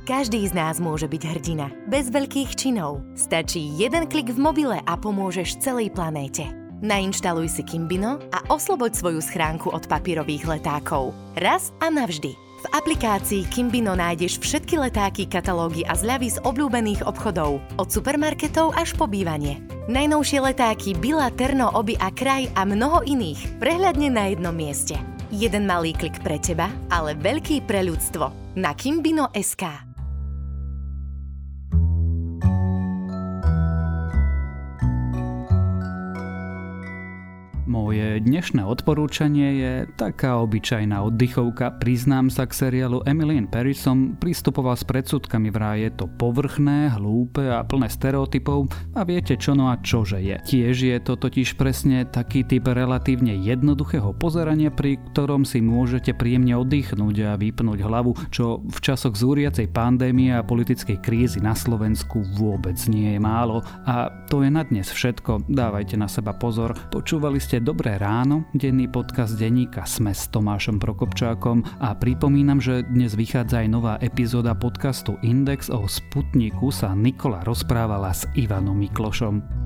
Každý 0.03 0.43
z 0.43 0.51
nás 0.51 0.83
môže 0.83 1.07
byť 1.07 1.23
hrdina, 1.31 1.71
bez 1.87 2.11
veľkých 2.11 2.59
činov. 2.59 3.07
Stačí 3.15 3.71
jeden 3.79 4.03
klik 4.11 4.35
v 4.35 4.35
mobile 4.35 4.83
a 4.83 4.99
pomôžeš 4.99 5.63
celej 5.63 5.95
planéte. 5.95 6.43
Nainštaluj 6.83 7.47
si 7.47 7.63
Kimbino 7.63 8.19
a 8.35 8.43
osloboď 8.51 8.99
svoju 8.99 9.23
schránku 9.23 9.71
od 9.71 9.87
papírových 9.87 10.43
letákov. 10.43 11.15
Raz 11.39 11.71
a 11.79 11.87
navždy. 11.87 12.35
V 12.35 12.65
aplikácii 12.75 13.47
Kimbino 13.47 13.95
nájdeš 13.95 14.43
všetky 14.43 14.75
letáky, 14.75 15.23
katalógy 15.23 15.87
a 15.87 15.95
zľavy 15.95 16.35
z 16.35 16.43
obľúbených 16.43 17.07
obchodov, 17.07 17.63
od 17.79 17.87
supermarketov 17.87 18.75
až 18.75 18.99
po 18.99 19.07
bývanie. 19.07 19.63
Najnovšie 19.87 20.43
letáky 20.43 20.99
Bila, 20.99 21.31
Terno, 21.31 21.71
Oby 21.71 21.95
a 22.03 22.11
Kraj 22.11 22.51
a 22.59 22.67
mnoho 22.67 23.07
iných. 23.07 23.55
Prehľadne 23.55 24.11
na 24.11 24.27
jednom 24.35 24.51
mieste. 24.51 24.99
Jeden 25.31 25.63
malý 25.63 25.95
klik 25.95 26.19
pre 26.19 26.35
teba, 26.43 26.67
ale 26.91 27.15
veľký 27.15 27.63
pre 27.63 27.87
ľudstvo. 27.87 28.59
Na 28.59 28.75
Kimbino.sk 28.75 29.92
Moje 37.73 38.21
dnešné 38.21 38.61
odporúčanie 38.61 39.49
je 39.57 39.73
taká 39.97 40.37
obyčajná 40.45 41.09
oddychovka. 41.09 41.73
Priznám 41.81 42.29
sa 42.29 42.45
k 42.45 42.53
seriálu 42.53 43.01
Emily 43.09 43.41
in 43.41 43.49
Paris 43.49 43.81
som 43.81 44.13
pristupoval 44.13 44.77
s 44.77 44.85
predsudkami 44.85 45.49
vraj 45.49 45.81
je 45.81 45.91
to 45.97 46.05
povrchné, 46.05 46.93
hlúpe 46.93 47.41
a 47.41 47.65
plné 47.65 47.89
stereotypov 47.89 48.69
a 48.93 49.01
viete 49.01 49.33
čo 49.41 49.57
no 49.57 49.73
a 49.73 49.81
čože 49.81 50.21
je. 50.21 50.37
Tiež 50.45 50.85
je 50.85 50.97
to 51.01 51.17
totiž 51.17 51.57
presne 51.57 52.05
taký 52.05 52.45
typ 52.45 52.69
relatívne 52.69 53.41
jednoduchého 53.41 54.13
pozerania, 54.21 54.69
pri 54.69 55.01
ktorom 55.09 55.41
si 55.41 55.57
môžete 55.57 56.13
príjemne 56.13 56.53
oddychnúť 56.53 57.15
a 57.25 57.41
vypnúť 57.41 57.89
hlavu, 57.89 58.13
čo 58.29 58.61
v 58.61 58.77
časoch 58.85 59.17
zúriacej 59.17 59.73
pandémie 59.73 60.29
a 60.29 60.45
politickej 60.45 61.01
krízy 61.01 61.41
na 61.41 61.57
Slovensku 61.57 62.21
vôbec 62.37 62.77
nie 62.85 63.17
je 63.17 63.19
málo. 63.19 63.65
A 63.89 64.13
to 64.29 64.45
je 64.45 64.53
na 64.53 64.61
dnes 64.61 64.85
všetko. 64.93 65.49
Dávajte 65.49 65.97
na 65.97 66.05
seba 66.05 66.37
pozor. 66.37 66.77
Počúvali 66.93 67.41
ste 67.41 67.62
Dobré 67.63 67.95
ráno, 67.95 68.43
denný 68.51 68.91
podcast 68.91 69.39
denníka 69.39 69.87
Sme 69.87 70.11
s 70.11 70.27
Tomášom 70.27 70.83
Prokopčákom 70.83 71.63
a 71.79 71.95
pripomínam, 71.95 72.59
že 72.59 72.83
dnes 72.83 73.15
vychádza 73.15 73.63
aj 73.63 73.67
nová 73.71 73.95
epizóda 74.03 74.51
podcastu 74.51 75.15
Index 75.23 75.71
o 75.71 75.87
Sputniku 75.87 76.75
sa 76.75 76.91
Nikola 76.91 77.39
rozprávala 77.47 78.11
s 78.11 78.27
Ivanom 78.35 78.75
Miklošom. 78.75 79.63